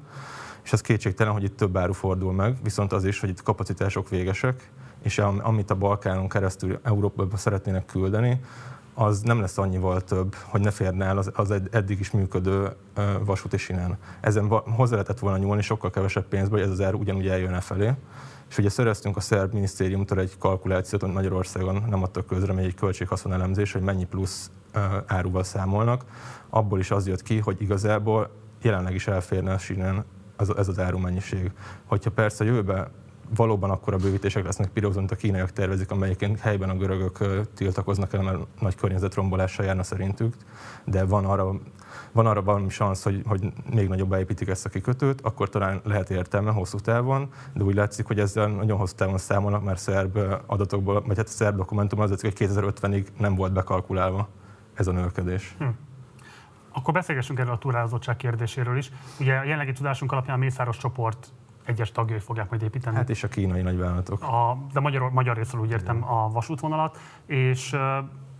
[0.63, 4.09] És az kétségtelen, hogy itt több áru fordul meg, viszont az is, hogy itt kapacitások
[4.09, 4.71] végesek,
[5.05, 8.39] és amit a Balkánon keresztül Európába szeretnének küldeni,
[8.93, 12.69] az nem lesz annyival több, hogy ne férne el az, eddig is működő
[13.25, 13.97] vasúti sinen.
[14.21, 17.59] Ezen hozzá lehetett volna nyúlni sokkal kevesebb pénzbe, hogy ez az áru ugyanúgy eljön e
[17.59, 17.91] felé.
[18.49, 22.75] És ugye szereztünk a szerb minisztériumtól egy kalkulációt, hogy Magyarországon nem adtak közre még egy
[22.75, 24.51] költséghaszon elemzés, hogy mennyi plusz
[25.05, 26.03] áruval számolnak.
[26.49, 28.29] Abból is az jött ki, hogy igazából
[28.61, 30.05] jelenleg is elférne a sínen
[30.37, 31.51] ez az árumennyiség.
[31.85, 32.87] Hogyha persze a jövőben
[33.35, 37.17] valóban akkor a bővítések lesznek pirozont a kínaiak tervezik, amelyeken helyben a görögök
[37.53, 40.35] tiltakoznak el, mert nagy környezetrombolással járna szerintük,
[40.85, 41.59] de van arra
[42.11, 46.09] van arra valami szansz, hogy, hogy még nagyobb építik ezt a kikötőt, akkor talán lehet
[46.09, 51.01] értelme hosszú távon, de úgy látszik, hogy ezzel nagyon hosszú távon számolnak, mert szerb adatokból,
[51.01, 54.27] vagy hát a szerb dokumentum az hogy 2050-ig nem volt bekalkulálva
[54.73, 55.55] ez a növekedés.
[55.57, 55.65] Hm.
[56.73, 58.91] Akkor beszélgessünk erről a túrázottság kérdéséről is.
[59.19, 61.27] Ugye a jelenlegi tudásunk alapján a Mészáros csoport
[61.65, 62.95] egyes tagjai fogják majd építeni.
[62.95, 64.23] Hát és a kínai nagyvállalatok.
[64.23, 67.75] A, de magyar, magyar részről úgy értem a vasútvonalat, és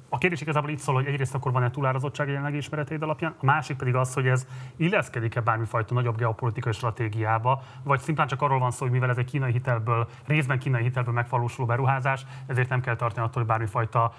[0.09, 3.77] a kérdés igazából itt szól, hogy egyrészt akkor van-e túlárazottság jelenlegi ismereteid alapján, a másik
[3.77, 8.83] pedig az, hogy ez illeszkedik-e bármifajta nagyobb geopolitikai stratégiába, vagy szimplán csak arról van szó,
[8.83, 13.25] hogy mivel ez egy kínai hitelből, részben kínai hitelből megvalósuló beruházás, ezért nem kell tartani
[13.25, 14.13] attól, hogy bármifajta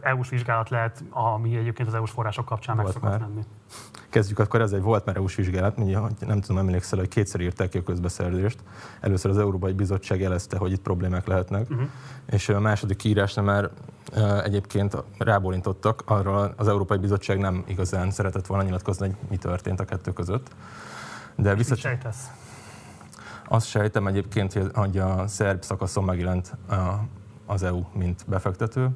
[0.00, 3.42] EU-s vizsgálat lehet, ami egyébként az EU-s források kapcsán volt meg szokott lenni.
[4.08, 5.76] Kezdjük akkor, ez egy volt már EU-s vizsgálat,
[6.26, 8.58] nem tudom, emlékszel, hogy kétszer írták ki a közbeszerzést.
[9.00, 11.88] Először az Európai Bizottság jelezte, hogy itt problémák lehetnek, uh-huh.
[12.26, 13.70] és a második írásnál már
[14.44, 19.84] egyébként rábólintottak, arra az Európai Bizottság nem igazán szeretett volna nyilatkozni, hogy mi történt a
[19.84, 20.50] kettő között.
[21.34, 21.74] De vissza...
[21.74, 22.30] Sejtesz?
[23.48, 26.56] Azt sejtem egyébként, hogy a szerb szakaszon megjelent
[27.46, 28.90] az EU, mint befektető,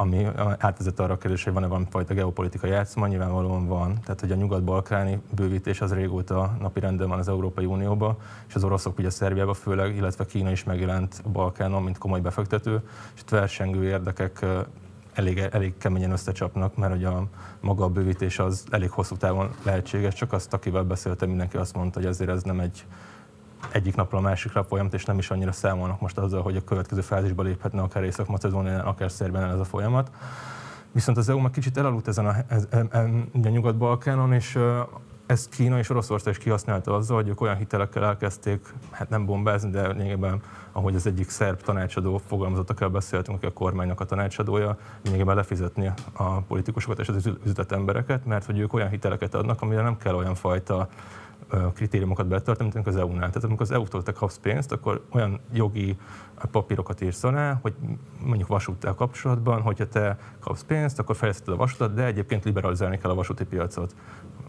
[0.00, 0.26] ami
[0.58, 3.98] átvezet arra a kérdés, hogy van-e valamifajta geopolitikai játszma, nyilvánvalóan van.
[4.00, 8.16] Tehát, hogy a nyugat-balkáni bővítés az régóta napi renden van az Európai Unióba,
[8.48, 12.80] és az oroszok ugye Szerbiába főleg, illetve Kína is megjelent a Balkánon, mint komoly befektető,
[13.14, 14.46] és itt versengő érdekek
[15.12, 17.26] elég, elég keményen összecsapnak, mert hogy a
[17.60, 21.98] maga a bővítés az elég hosszú távon lehetséges, csak azt, akivel beszéltem, mindenki azt mondta,
[21.98, 22.84] hogy azért ez nem egy
[23.72, 27.00] egyik napról a másikra folyamat, és nem is annyira számolnak most azzal, hogy a következő
[27.00, 30.10] fázisba léphetne akár Észak-Macedónián, akár Szerbián ez a folyamat.
[30.92, 32.96] Viszont az EU meg kicsit elaludt ezen a, ez, a,
[33.32, 34.58] a Nyugat-Balkánon, és
[35.28, 39.70] ezt Kína és Oroszország is kihasználta azzal, hogy ők olyan hitelekkel elkezdték, hát nem bombázni,
[39.70, 40.42] de lényegében,
[40.72, 45.92] ahogy az egyik szerb tanácsadó fogalmazott, akár beszéltünk, aki a kormánynak a tanácsadója, lényegében lefizetni
[46.12, 50.34] a politikusokat és az üzletembereket, mert hogy ők olyan hiteleket adnak, amire nem kell olyan
[50.34, 50.88] fajta
[51.74, 53.28] kritériumokat betartani, mint az EU-nál.
[53.28, 55.96] Tehát amikor az EU-tól te kapsz pénzt, akkor olyan jogi
[56.50, 57.74] papírokat írsz alá, hogy
[58.24, 63.10] mondjuk vasúttal kapcsolatban, hogyha te kapsz pénzt, akkor fejleszted a vasutat, de egyébként liberalizálni kell
[63.10, 63.94] a vasúti piacot.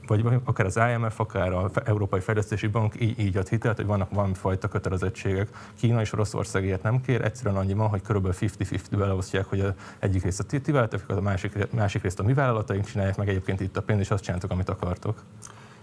[0.08, 4.10] Vagy akár az IMF, akár az Európai Fejlesztési Bank így, így ad hitelt, hogy vannak
[4.10, 5.50] valamifajta kötelezettségek.
[5.76, 8.28] Kína és Oroszország ilyet nem kér, egyszerűen annyi van, hogy kb.
[8.28, 12.34] 50-50 beleosztják, hogy az egyik részt a ti vállalatok, a másik, másik részt a mi
[12.34, 15.24] vállalataink csinálják, meg egyébként itt a pénz, és azt csináltok, amit akartok.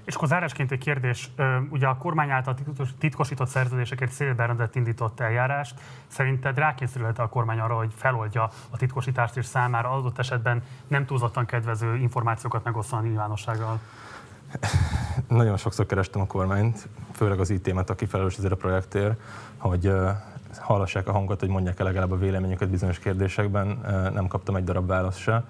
[0.06, 1.30] És akkor zárásként egy kérdés.
[1.70, 2.54] Ugye a kormány által
[2.98, 5.80] titkosított szerződésekért szélberendett indított eljárást.
[6.06, 11.46] Szerinted rákényszerülhet a kormány arra, hogy feloldja a titkosítást és számára adott esetben nem túlzottan
[11.46, 13.80] kedvező információkat megosztani a nyilvánossággal?
[15.28, 19.20] Nagyon sokszor kerestem a kormányt, főleg az IT-met, aki felelős ezért a projektért,
[19.56, 19.92] hogy
[20.58, 23.66] hallassák a hangot, hogy mondják el legalább a véleményüket bizonyos kérdésekben.
[24.12, 25.44] Nem kaptam egy darab választ se.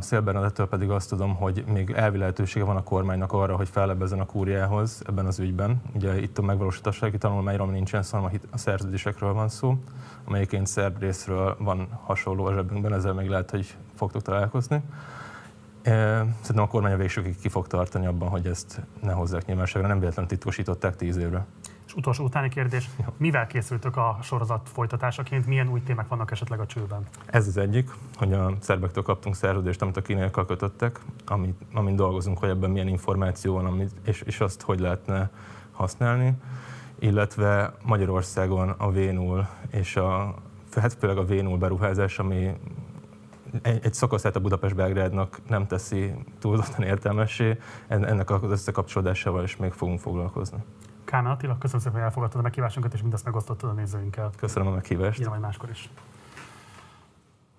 [0.00, 4.20] Szél Bernadettől pedig azt tudom, hogy még elvi lehetősége van a kormánynak arra, hogy fellebezzen
[4.20, 5.82] a kúriához ebben az ügyben.
[5.94, 9.76] Ugye itt a megvalósítássági tanulmányról nincsen szó, hanem a szerződésekről van szó,
[10.24, 14.82] amelyiként szerb részről van hasonló a zsebünkben, ezzel még lehet, hogy fogtok találkozni.
[15.84, 19.98] Szerintem a kormány a végsőkig ki fog tartani abban, hogy ezt ne hozzák nyilvánosságra, nem
[19.98, 21.46] véletlenül titkosították tíz évre.
[21.92, 26.66] És utolsó utáni kérdés, mivel készültök a sorozat folytatásaként, milyen új témák vannak esetleg a
[26.66, 27.06] csőben?
[27.26, 32.38] Ez az egyik, hogy a szerbektől kaptunk szerződést, amit a kínaiakkal kötöttek, amit, amin dolgozunk,
[32.38, 35.30] hogy ebben milyen információ van, amit, és, és azt hogy lehetne
[35.72, 36.34] használni,
[36.98, 38.98] illetve Magyarországon a v
[39.70, 40.34] és a,
[40.76, 42.50] hát főleg a v beruházás, ami
[43.62, 50.00] egy, egy szakaszát a Budapest-Belgrádnak nem teszi túlzottan értelmessé, ennek az összekapcsolódásával is még fogunk
[50.00, 50.58] foglalkozni.
[51.12, 54.30] Kálmán Attila, köszönöm szépen, hogy elfogadtad a meghívásunkat, és mindezt megosztottad a nézőinkkel.
[54.36, 55.18] Köszönöm a meghívást.
[55.18, 55.88] Írom, majd máskor is.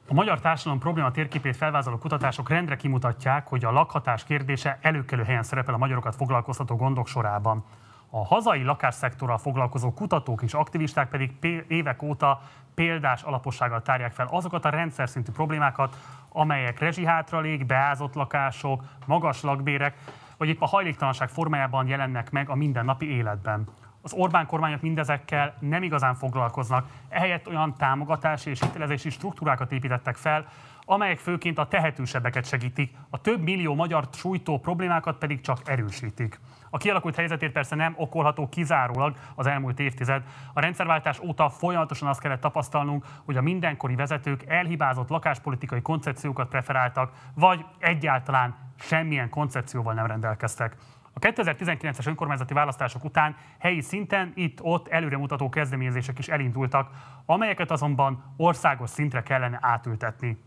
[0.08, 5.43] A magyar társadalom probléma térképét felvázoló kutatások rendre kimutatják, hogy a lakhatás kérdése előkelő helyen
[5.43, 7.64] szerepel a magyarokat foglalkoztató gondok sorában.
[8.10, 11.32] A hazai lakásszektorral foglalkozó kutatók és aktivisták pedig
[11.68, 12.41] évek óta
[12.74, 15.97] példás alapossággal tárják fel azokat a rendszer szintű problémákat,
[16.30, 19.97] amelyek rezsihátralék, beázott lakások, magas lakbérek,
[20.44, 23.68] vagy épp a hajléktalanság formájában jelennek meg a mindennapi életben.
[24.02, 30.48] Az Orbán kormányok mindezekkel nem igazán foglalkoznak, ehelyett olyan támogatási és hitelezési struktúrákat építettek fel,
[30.86, 36.39] amelyek főként a tehetősebbeket segítik, a több millió magyar sújtó problémákat pedig csak erősítik.
[36.74, 40.24] A kialakult helyzetért persze nem okolható kizárólag az elmúlt évtized.
[40.54, 47.12] A rendszerváltás óta folyamatosan azt kellett tapasztalnunk, hogy a mindenkori vezetők elhibázott lakáspolitikai koncepciókat preferáltak,
[47.36, 50.76] vagy egyáltalán semmilyen koncepcióval nem rendelkeztek.
[51.14, 56.90] A 2019-es önkormányzati választások után helyi szinten itt-ott előremutató kezdeményezések is elindultak,
[57.26, 60.38] amelyeket azonban országos szintre kellene átültetni.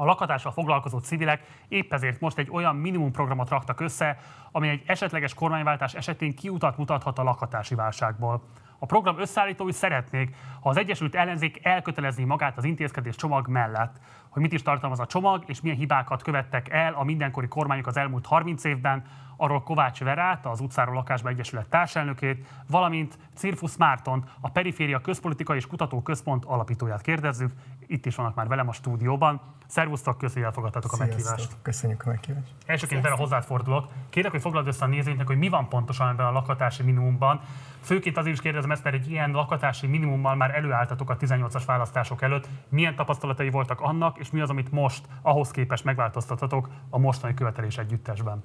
[0.00, 4.18] A lakatással foglalkozó civilek épp ezért most egy olyan minimumprogramot raktak össze,
[4.52, 8.42] ami egy esetleges kormányváltás esetén kiutat mutathat a lakatási válságból.
[8.78, 13.96] A program összeállítói szeretnék, ha az Egyesült Ellenzék elkötelezni magát az intézkedés csomag mellett,
[14.28, 17.96] hogy mit is tartalmaz a csomag, és milyen hibákat követtek el a mindenkori kormányok az
[17.96, 19.04] elmúlt 30 évben,
[19.36, 25.66] arról Kovács Verát, az utcáról lakásba egyesület társelnökét, valamint Cirfus Márton, a Periféria Közpolitika és
[25.66, 27.52] Kutató Központ alapítóját kérdezzük.
[27.90, 29.40] Itt is vannak már velem a stúdióban.
[29.66, 31.56] Szervusztok, köszönjük, hogy elfogadtatok a meghívást.
[31.62, 32.52] Köszönjük a meghívást.
[32.66, 33.88] Elsőként Vera hozzád fordulok.
[34.10, 37.40] Kérlek, hogy foglald össze a nézőinknek, hogy mi van pontosan ebben a lakhatási minimumban.
[37.80, 42.22] Főként azért is kérdezem ezt, mert egy ilyen lakhatási minimummal már előálltatok a 18-as választások
[42.22, 42.48] előtt.
[42.68, 47.78] Milyen tapasztalatai voltak annak, és mi az, amit most ahhoz képest megváltoztathatok a mostani követelés
[47.78, 48.44] együttesben?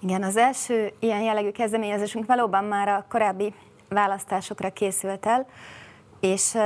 [0.00, 3.54] Igen, az első ilyen jellegű kezdeményezésünk valóban már a korábbi
[3.88, 5.46] választásokra készült el,
[6.20, 6.58] és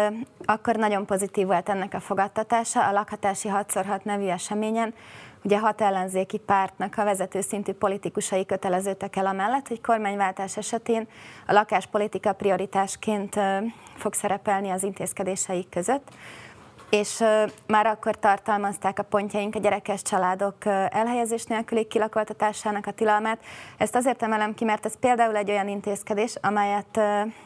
[0.45, 2.87] akkor nagyon pozitív volt ennek a fogadtatása.
[2.87, 4.95] A lakhatási 6x6 nevű eseményen
[5.43, 11.09] ugye hat ellenzéki pártnak a vezető szintű politikusai köteleződtek el amellett, hogy kormányváltás esetén
[11.47, 13.41] a lakáspolitika prioritásként
[13.97, 16.11] fog szerepelni az intézkedéseik között
[16.91, 17.25] és
[17.67, 23.39] már akkor tartalmazták a pontjaink a gyerekes családok elhelyezés nélküli kilakoltatásának a tilalmát.
[23.77, 27.01] Ezt azért emelem ki, mert ez például egy olyan intézkedés, amelyet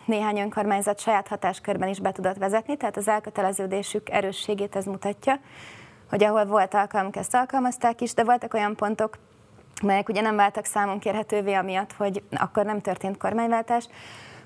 [0.05, 5.40] néhány önkormányzat saját hatáskörben is be tudott vezetni, tehát az elköteleződésük erősségét ez mutatja,
[6.11, 9.18] hogy ahol volt alkalmuk, ezt alkalmazták is, de voltak olyan pontok,
[9.82, 13.88] melyek ugye nem váltak számon kérhetővé, amiatt, hogy akkor nem történt kormányváltás,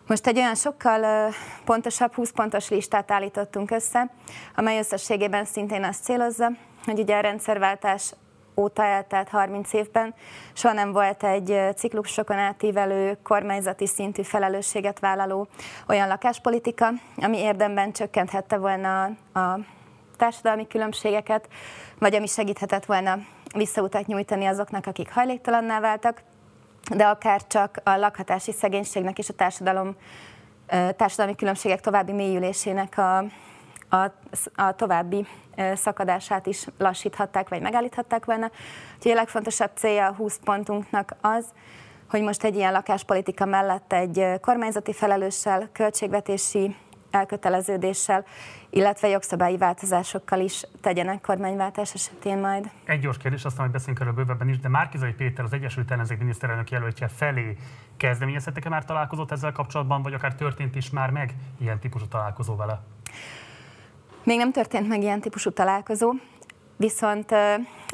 [0.07, 1.33] most egy olyan sokkal
[1.65, 4.11] pontosabb, 20 pontos listát állítottunk össze,
[4.55, 6.51] amely összességében szintén azt célozza,
[6.85, 8.13] hogy ugye a rendszerváltás
[8.57, 10.15] óta eltelt 30 évben
[10.53, 15.49] soha nem volt egy ciklusokon átívelő, kormányzati szintű felelősséget vállaló
[15.89, 19.59] olyan lakáspolitika, ami érdemben csökkenthette volna a
[20.17, 21.49] társadalmi különbségeket,
[21.99, 23.19] vagy ami segíthetett volna
[23.57, 26.23] visszautat nyújtani azoknak, akik hajléktalanná váltak,
[26.95, 29.97] de akár csak a lakhatási szegénységnek és a társadalom,
[30.97, 33.19] társadalmi különbségek további mélyülésének a,
[33.89, 34.13] a,
[34.55, 35.27] a további
[35.75, 38.51] szakadását is lassíthatták, vagy megállíthatták volna.
[38.97, 41.45] Úgyhogy a legfontosabb célja a 20 pontunknak az,
[42.11, 46.77] hogy most egy ilyen lakáspolitika mellett egy kormányzati felelőssel, költségvetési
[47.17, 48.25] elköteleződéssel,
[48.71, 52.71] illetve jogszabályi változásokkal is tegyenek kormányváltás esetén majd.
[52.85, 56.19] Egy gyors kérdés, aztán majd beszélünk erről bővebben is, de Márkizai Péter, az Egyesült Ellenzék
[56.19, 57.57] miniszterelnök jelöltje felé
[57.97, 62.81] kezdeményezhetek-e már találkozót ezzel kapcsolatban, vagy akár történt is már meg ilyen típusú találkozó vele?
[64.25, 66.13] Még nem történt meg ilyen típusú találkozó.
[66.77, 67.35] Viszont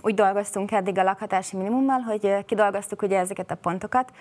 [0.02, 4.12] úgy dolgoztunk eddig a lakhatási minimummal, hogy kidolgoztuk ugye ezeket a pontokat,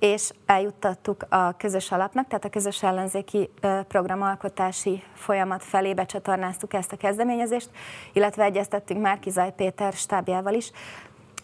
[0.00, 3.50] és eljuttattuk a közös alapnak, tehát a közös ellenzéki
[3.88, 7.70] programalkotási folyamat felé becsatornáztuk ezt a kezdeményezést,
[8.12, 10.70] illetve egyeztettünk Márki Zaj Péter stábjával is.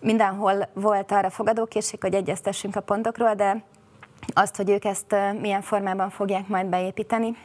[0.01, 3.65] Mindenhol volt arra fogadókészség, hogy egyeztessünk a pontokról, de
[4.35, 7.37] azt, hogy ők ezt milyen formában fogják majd beépíteni,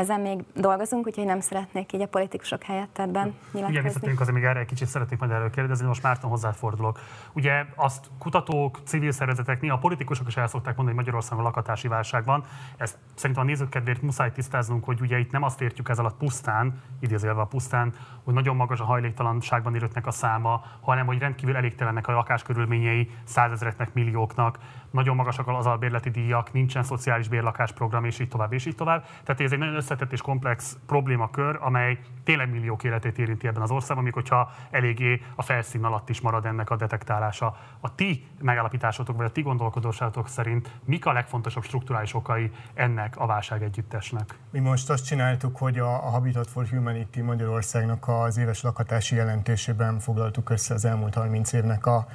[0.00, 3.68] ezen még dolgozunk, úgyhogy nem szeretnék így a politikusok helyett ebben nyilatkozni.
[3.68, 6.98] Ugye visszatérünk azért még erre egy kicsit szeretnék majd erről kérdezni, most Márton hozzád fordulok.
[7.32, 11.88] Ugye azt kutatók, civil szervezetek, néha a politikusok is el szokták mondani, hogy Magyarországon lakatási
[11.88, 12.44] válság van.
[12.76, 16.16] Ezt szerintem a nézők kedvéért muszáj tisztáznunk, hogy ugye itt nem azt értjük ez alatt
[16.16, 17.94] pusztán, idézőjelve a pusztán,
[18.24, 23.94] hogy nagyon magas a hajléktalanságban élőknek a száma, hanem hogy rendkívül elégtelennek a lakáskörülményei százezereknek,
[23.94, 24.58] millióknak,
[24.90, 29.04] nagyon magasak az albérleti díjak, nincsen szociális bérlakásprogram, és így tovább, és így tovább.
[29.24, 33.70] Tehát ez egy nagyon összetett és komplex problémakör, amely tényleg milliók életét érinti ebben az
[33.70, 37.56] országban, még hogyha eléggé a felszín alatt is marad ennek a detektálása.
[37.80, 43.26] A ti megállapításotok, vagy a ti gondolkodósátok szerint mik a legfontosabb strukturális okai ennek a
[43.26, 44.38] válság együttesnek?
[44.50, 50.50] Mi most azt csináltuk, hogy a, Habitat for Humanity Magyarországnak az éves lakhatási jelentésében foglaltuk
[50.50, 52.06] össze az elmúlt 30 évnek a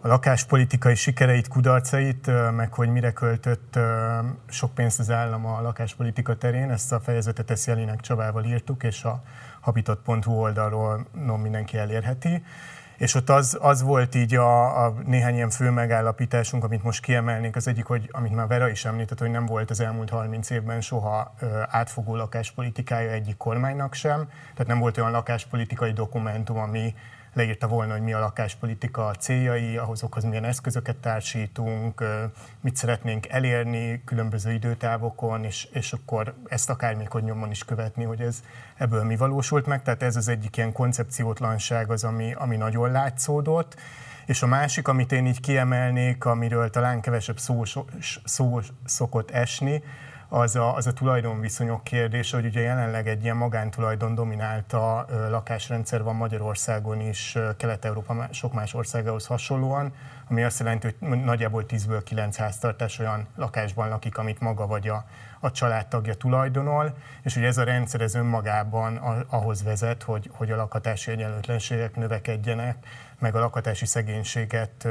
[0.00, 3.78] a lakáspolitikai sikereit, kudarcait, meg hogy mire költött
[4.48, 6.70] sok pénzt az állam a lakáspolitika terén.
[6.70, 9.22] Ezt a fejezetet ezt Jelinek Csabával írtuk, és a
[9.60, 12.42] habitat.hu oldalról no, mindenki elérheti.
[12.96, 17.56] És ott az, az volt így a, a néhány ilyen fő megállapításunk, amit most kiemelnék.
[17.56, 20.80] Az egyik, hogy amit már Vera is említett, hogy nem volt az elmúlt 30 évben
[20.80, 24.28] soha ö, átfogó lakáspolitikája egyik kormánynak sem.
[24.52, 26.94] Tehát nem volt olyan lakáspolitikai dokumentum, ami
[27.38, 32.04] leírta volna, hogy mi a lakáspolitika céljai, ahhozokhoz milyen eszközöket társítunk,
[32.60, 38.04] mit szeretnénk elérni különböző időtávokon, és, és akkor ezt akár még hogy nyomon is követni,
[38.04, 38.42] hogy ez
[38.76, 39.82] ebből mi valósult meg.
[39.82, 43.76] Tehát ez az egyik ilyen koncepciótlanság az, ami, ami nagyon látszódott.
[44.26, 47.62] És a másik, amit én így kiemelnék, amiről talán kevesebb szó,
[48.24, 49.82] szó szokott esni,
[50.28, 56.16] az a, az a tulajdonviszonyok kérdése, hogy ugye jelenleg egy ilyen magántulajdon dominálta lakásrendszer van
[56.16, 59.92] Magyarországon is, Kelet-Európa sok más országához hasonlóan,
[60.30, 65.04] ami azt jelenti, hogy nagyjából 10-ből 9 háztartás olyan lakásban lakik, amit maga vagy a,
[65.40, 68.96] a családtagja tulajdonol, és ugye ez a rendszer ez önmagában
[69.28, 72.76] ahhoz vezet, hogy, hogy a lakhatási egyenlőtlenségek növekedjenek,
[73.18, 74.88] meg a lakhatási szegénységet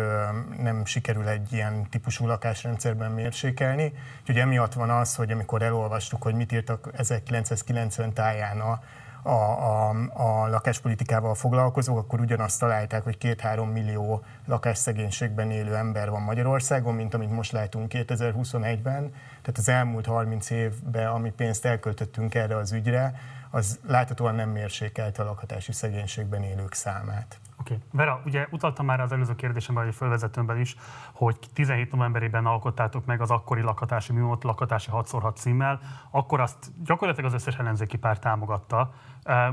[0.57, 3.93] nem sikerül egy ilyen típusú lakásrendszerben mérsékelni.
[4.19, 8.79] Úgyhogy emiatt van az, hogy amikor elolvastuk, hogy mit írtak 1990 táján a,
[9.21, 16.21] a, a, a lakáspolitikával foglalkozók, akkor ugyanazt találták, hogy két-három millió lakásszegénységben élő ember van
[16.21, 19.13] Magyarországon, mint amit most látunk 2021-ben.
[19.41, 23.19] Tehát az elmúlt 30 évben, ami pénzt elköltöttünk erre az ügyre,
[23.49, 27.39] az láthatóan nem mérsékelte a lakhatási szegénységben élők számát.
[27.67, 27.75] Oké.
[27.75, 27.87] Okay.
[27.91, 30.75] Vera, ugye utaltam már az előző kérdésemben, vagy fölvezetőmben is,
[31.13, 35.79] hogy 17 novemberében alkottátok meg az akkori lakhatási minimumot lakatási 6x6 címmel,
[36.11, 38.93] akkor azt gyakorlatilag az összes ellenzéki párt támogatta.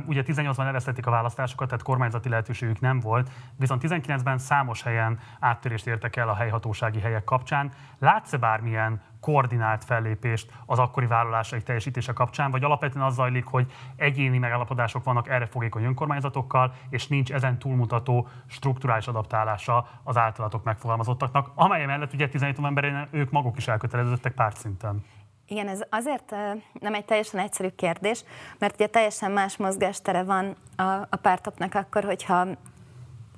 [0.06, 5.86] Ugye 18-ban elvesztették a választásokat, tehát kormányzati lehetőségük nem volt, viszont 19-ben számos helyen áttörést
[5.86, 7.72] értek el a helyhatósági helyek kapcsán.
[7.98, 14.39] Látsz-e bármilyen koordinált fellépést az akkori vállalásai teljesítése kapcsán, vagy alapvetően az zajlik, hogy egyéni
[14.39, 21.87] megállapodások vannak erre fogékony önkormányzatokkal, és nincs ezen túlmutató strukturális adaptálása az általatok megfogalmazottaknak, amely
[21.87, 25.05] mellett ugye 17 novemberén ők maguk is elköteleződtek pártszinten.
[25.47, 26.35] Igen, ez azért
[26.72, 28.25] nem egy teljesen egyszerű kérdés,
[28.59, 32.47] mert ugye teljesen más mozgástere van a, a pártoknak akkor, hogyha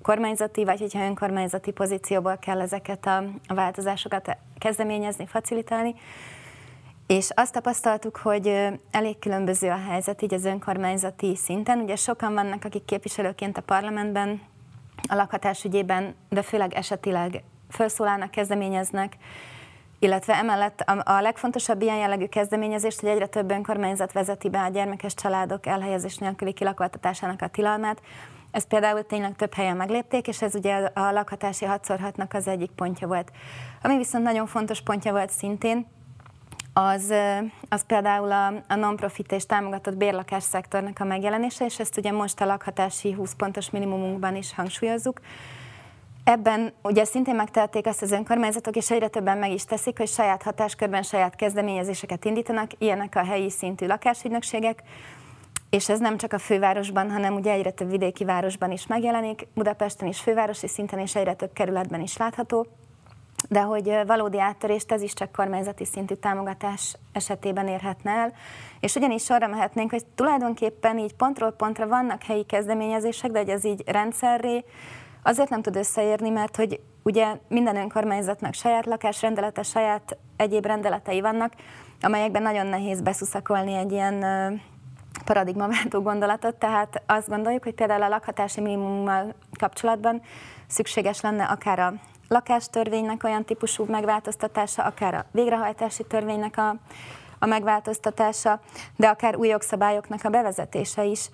[0.06, 5.94] kormányzati, vagy hogyha önkormányzati pozícióból kell ezeket a, változásokat kezdeményezni, facilitálni.
[7.06, 11.80] És azt tapasztaltuk, hogy elég különböző a helyzet így az önkormányzati szinten.
[11.80, 14.40] Ugye sokan vannak, akik képviselőként a parlamentben,
[15.08, 19.16] a lakhatás ügyében, de főleg esetileg felszólalnak, kezdeményeznek,
[19.98, 24.68] illetve emellett a, a legfontosabb ilyen jellegű kezdeményezést, hogy egyre több önkormányzat vezeti be a
[24.68, 28.00] gyermekes családok elhelyezés nélküli kilakoltatásának a tilalmát.
[28.50, 33.06] Ezt például tényleg több helyen meglépték, és ez ugye a lakhatási hatszorhatnak az egyik pontja
[33.06, 33.30] volt.
[33.82, 35.86] Ami viszont nagyon fontos pontja volt szintén,
[36.78, 37.12] az,
[37.68, 42.40] az például a, a non-profit és támogatott bérlakás szektornak a megjelenése, és ezt ugye most
[42.40, 45.20] a lakhatási 20 pontos minimumunkban is hangsúlyozzuk.
[46.24, 50.42] Ebben ugye szintén megtehették ezt az önkormányzatok, és egyre többen meg is teszik, hogy saját
[50.42, 54.82] hatáskörben saját kezdeményezéseket indítanak, ilyenek a helyi szintű lakásügynökségek,
[55.76, 60.08] és ez nem csak a fővárosban, hanem ugye egyre több vidéki városban is megjelenik, Budapesten
[60.08, 62.66] is fővárosi szinten és egyre több kerületben is látható.
[63.48, 68.32] de hogy valódi áttörést ez is csak kormányzati szintű támogatás esetében érhetne el.
[68.80, 73.64] És ugyanis arra mehetnénk, hogy tulajdonképpen így pontról pontra vannak helyi kezdeményezések, de hogy ez
[73.64, 74.64] így rendszerré
[75.22, 81.52] azért nem tud összeérni, mert hogy ugye minden önkormányzatnak saját lakásrendelete, saját egyéb rendeletei vannak,
[82.00, 84.24] amelyekben nagyon nehéz beszuszakolni egy ilyen
[85.24, 90.22] paradigmaváltó gondolatot, tehát azt gondoljuk, hogy például a lakhatási minimummal kapcsolatban
[90.66, 91.92] szükséges lenne akár a
[92.28, 96.76] lakástörvénynek olyan típusú megváltoztatása, akár a végrehajtási törvénynek a,
[97.38, 98.60] a megváltoztatása,
[98.96, 101.30] de akár új jogszabályoknak a bevezetése is,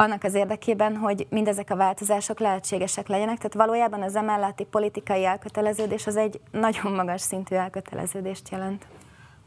[0.00, 3.36] annak az érdekében, hogy mindezek a változások lehetségesek legyenek.
[3.36, 8.86] Tehát valójában az emelletti politikai elköteleződés az egy nagyon magas szintű elköteleződést jelent.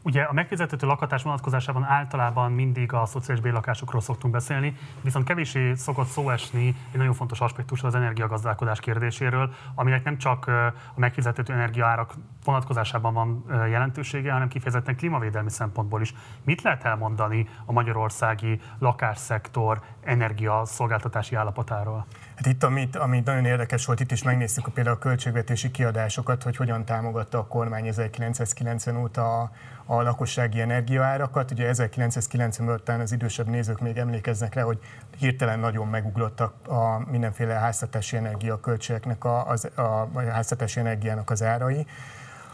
[0.04, 6.06] Ugye a megfizethető lakhatás vonatkozásában általában mindig a szociális bérlakásokról szoktunk beszélni, viszont kevésé szokott
[6.06, 10.46] szó esni egy nagyon fontos aspektus az energiagazdálkodás kérdéséről, aminek nem csak
[10.94, 12.14] a megfizethető energiaárak
[12.44, 16.14] vonatkozásában van jelentősége, hanem kifejezetten klímavédelmi szempontból is.
[16.42, 22.06] Mit lehet elmondani a magyarországi lakásszektor energiaszolgáltatási állapotáról?
[22.34, 26.56] Hát itt, amit, amit nagyon érdekes volt, itt is megnéztük például a költségvetési kiadásokat, hogy
[26.56, 29.50] hogyan támogatta a kormány 1990 óta
[29.86, 31.50] a lakossági energiaárakat.
[31.50, 34.78] Ugye 1990 után az idősebb nézők még emlékeznek rá, hogy
[35.18, 41.86] hirtelen nagyon megugrottak a mindenféle háztartási energiaköltségeknek, a, az, a háztartási energiának az árai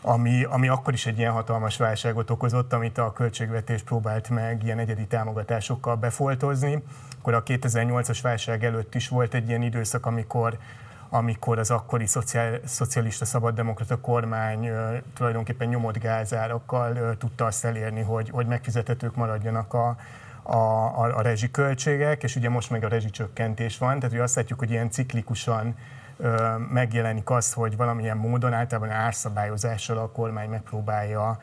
[0.03, 4.79] ami, ami akkor is egy ilyen hatalmas válságot okozott, amit a költségvetés próbált meg ilyen
[4.79, 6.83] egyedi támogatásokkal befoltozni.
[7.19, 10.59] Akkor a 2008-as válság előtt is volt egy ilyen időszak, amikor
[11.11, 18.01] amikor az akkori szociál, szocialista szabaddemokrata kormány ö, tulajdonképpen nyomott gázárakkal ö, tudta azt elérni,
[18.01, 19.97] hogy, hogy megfizethetők maradjanak a,
[20.43, 24.59] a, a, a rezsiköltségek, és ugye most meg a rezsicsökkentés van, tehát hogy azt látjuk,
[24.59, 25.75] hogy ilyen ciklikusan
[26.71, 31.39] megjelenik az, hogy valamilyen módon általában árszabályozással a kormány megpróbálja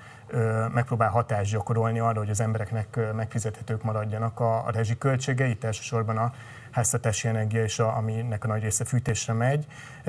[0.73, 6.33] megpróbál hatást gyakorolni arra, hogy az embereknek megfizethetők maradjanak a, a rezsiköltségei, elsősorban a
[6.71, 9.65] háztartási energia és a, aminek a nagy része fűtésre megy,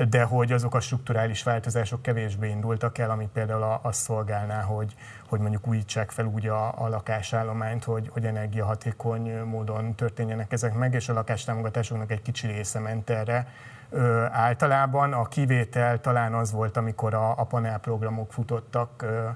[0.09, 4.95] de hogy azok a strukturális változások kevésbé indultak el, ami például azt szolgálná, hogy,
[5.27, 10.93] hogy mondjuk újítsák fel úgy a, a lakásállományt, hogy, hogy energiahatékony módon történjenek ezek meg,
[10.93, 13.47] és a lakástámogatásoknak egy kicsi része ment erre,
[13.89, 19.27] Ö, általában a kivétel talán az volt, amikor a, a panelprogramok futottak ö,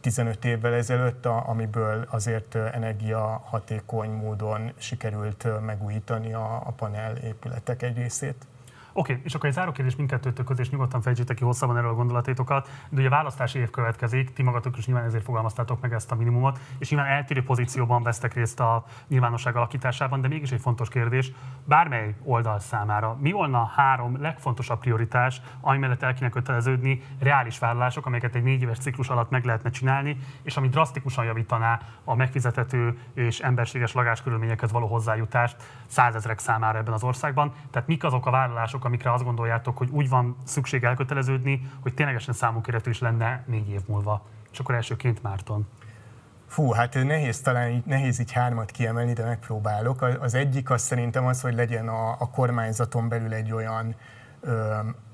[0.00, 7.96] 15 évvel ezelőtt, a, amiből azért energiahatékony módon sikerült megújítani a, a panel épületek egy
[7.96, 8.46] részét.
[8.98, 11.90] Oké, okay, és akkor egy záró kérdés mindkettőtök közé, és nyugodtan fejtsétek ki hosszabban erről
[11.90, 12.70] a gondolatétokat.
[12.88, 16.58] De ugye választási év következik, ti magatok is nyilván ezért fogalmaztátok meg ezt a minimumot,
[16.78, 21.32] és nyilván eltérő pozícióban vesztek részt a nyilvánosság alakításában, de mégis egy fontos kérdés,
[21.64, 27.58] bármely oldal számára, mi volna a három legfontosabb prioritás, ami mellett el kéne köteleződni, reális
[27.58, 32.14] vállalások, amelyeket egy négy éves ciklus alatt meg lehetne csinálni, és ami drasztikusan javítaná a
[32.14, 35.56] megfizethető és emberséges lakáskörülményekhez való hozzájutást
[35.86, 37.52] százezrek számára ebben az országban.
[37.70, 42.34] Tehát mik azok a vállalások, amikre azt gondoljátok, hogy úgy van szükség elköteleződni, hogy ténylegesen
[42.34, 44.26] számunk is lenne négy év múlva.
[44.52, 45.66] És akkor elsőként Márton.
[46.46, 50.02] Fú, hát nehéz talán nehéz így hármat kiemelni, de megpróbálok.
[50.02, 53.94] Az egyik az szerintem az, hogy legyen a, a kormányzaton belül egy olyan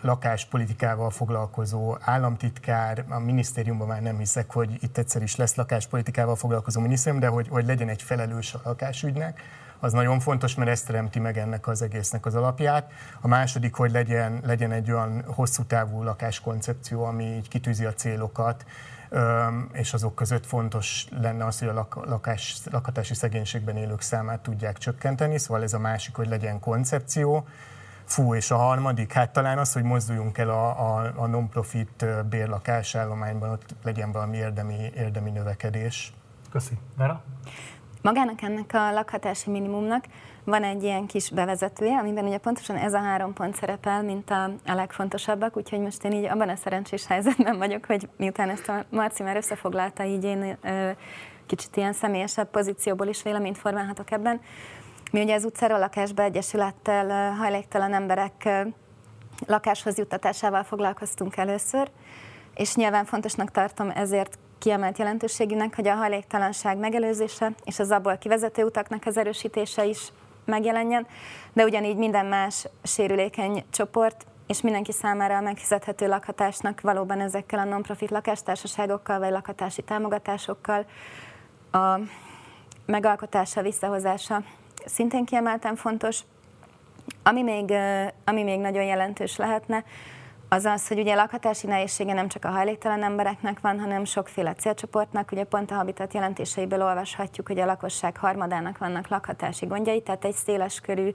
[0.00, 6.80] lakáspolitikával foglalkozó államtitkár, a minisztériumban már nem hiszek, hogy itt egyszer is lesz lakáspolitikával foglalkozó
[6.80, 9.40] minisztérium, de hogy, hogy legyen egy felelős a lakásügynek,
[9.82, 12.92] az nagyon fontos, mert ez teremti meg ennek az egésznek az alapját.
[13.20, 18.64] A második, hogy legyen, legyen egy olyan hosszú távú lakáskoncepció, ami így kitűzi a célokat,
[19.72, 25.38] és azok között fontos lenne az, hogy a lakás, lakhatási szegénységben élők számát tudják csökkenteni,
[25.38, 27.46] szóval ez a másik, hogy legyen koncepció.
[28.04, 33.50] Fú, és a harmadik, hát talán az, hogy mozduljunk el a, a, a non-profit bérlakásállományban,
[33.50, 36.12] ott legyen valami érdemi, érdemi növekedés.
[36.50, 36.78] Köszi.
[36.96, 37.22] Vera?
[38.02, 40.04] Magának ennek a lakhatási minimumnak
[40.44, 44.44] van egy ilyen kis bevezetője, amiben ugye pontosan ez a három pont szerepel, mint a,
[44.44, 48.84] a legfontosabbak, úgyhogy most én így abban a szerencsés helyzetben vagyok, hogy miután ezt a
[48.90, 50.90] Marci már összefoglalta, így én ö,
[51.46, 54.40] kicsit ilyen személyesebb pozícióból is véleményt formálhatok ebben.
[55.12, 58.48] Mi ugye az utcáról lakásba egyesülettel hajléktalan emberek
[59.46, 61.90] lakáshoz juttatásával foglalkoztunk először,
[62.54, 68.64] és nyilván fontosnak tartom ezért kiemelt jelentőségűnek, hogy a hajléktalanság megelőzése és az abból kivezető
[68.64, 70.12] utaknak az erősítése is
[70.44, 71.06] megjelenjen,
[71.52, 77.64] de ugyanígy minden más sérülékeny csoport és mindenki számára a megfizethető lakhatásnak valóban ezekkel a
[77.64, 80.84] non-profit lakástársaságokkal vagy lakhatási támogatásokkal
[81.72, 81.98] a
[82.86, 84.42] megalkotása, visszahozása
[84.84, 86.20] szintén kiemelten fontos.
[87.22, 87.72] Ami még,
[88.24, 89.84] ami még nagyon jelentős lehetne,
[90.52, 95.32] az az, hogy ugye lakhatási nehézsége nem csak a hajléktalan embereknek van, hanem sokféle célcsoportnak.
[95.32, 100.34] Ugye pont a Habitat jelentéseiből olvashatjuk, hogy a lakosság harmadának vannak lakhatási gondjai, tehát egy
[100.34, 101.10] széles körű,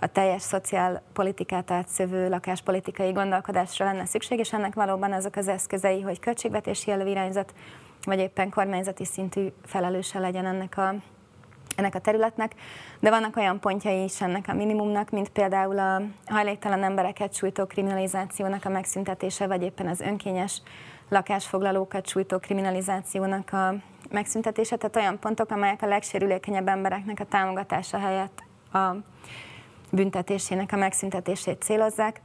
[0.00, 6.20] a teljes szociálpolitikát átszövő lakáspolitikai gondolkodásra lenne szükség, és ennek valóban azok az eszközei, hogy
[6.20, 7.54] költségvetési előirányzat,
[8.04, 10.94] vagy éppen kormányzati szintű felelőse legyen ennek a
[11.76, 12.54] ennek a területnek,
[13.00, 18.64] de vannak olyan pontjai is ennek a minimumnak, mint például a hajléktalan embereket sújtó kriminalizációnak
[18.64, 20.62] a megszüntetése, vagy éppen az önkényes
[21.08, 23.74] lakásfoglalókat sújtó kriminalizációnak a
[24.10, 28.42] megszüntetése, tehát olyan pontok, amelyek a legsérülékenyebb embereknek a támogatása helyett
[28.72, 28.96] a
[29.90, 32.20] büntetésének a megszüntetését célozzák.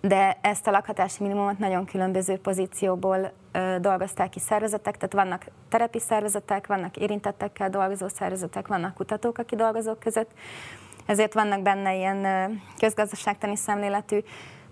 [0.00, 5.98] De ezt a lakhatási minimumot nagyon különböző pozícióból ö, dolgozták ki szervezetek, tehát vannak terepi
[6.00, 10.30] szervezetek, vannak érintettekkel dolgozó szervezetek, vannak kutatók a kidolgozók között,
[11.06, 14.18] ezért vannak benne ilyen közgazdaságtani szemléletű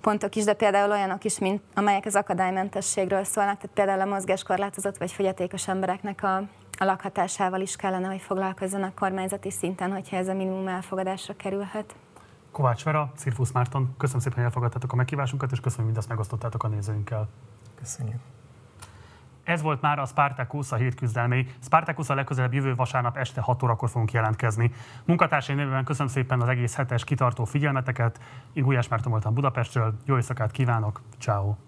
[0.01, 4.97] pontok is, de például olyanok is, mint amelyek az akadálymentességről szólnak, tehát például a mozgáskorlátozott
[4.99, 6.37] vagy fogyatékos embereknek a,
[6.79, 11.95] a lakhatásával is kellene, hogy foglalkozzanak kormányzati szinten, hogyha ez a minimum elfogadásra kerülhet.
[12.53, 16.65] Kovács Vera, Cirfusz Márton, köszönöm szépen, hogy elfogadtátok a meghívásunkat, és köszönöm, hogy mindezt megosztottátok
[16.65, 17.29] a nézőinkkel.
[17.75, 18.21] Köszönjük.
[19.49, 21.47] Ez volt már a Spartacus, a hét küzdelmei.
[21.63, 24.73] Spartacus a legközelebb jövő vasárnap este 6 órakor fogunk jelentkezni.
[25.05, 28.21] Munkatársai nevében köszönöm szépen az egész hetes kitartó figyelmeteket.
[28.53, 29.95] Én Gulyás Márton voltam Budapestről.
[30.05, 31.01] Jó éjszakát kívánok.
[31.19, 31.68] Ciao.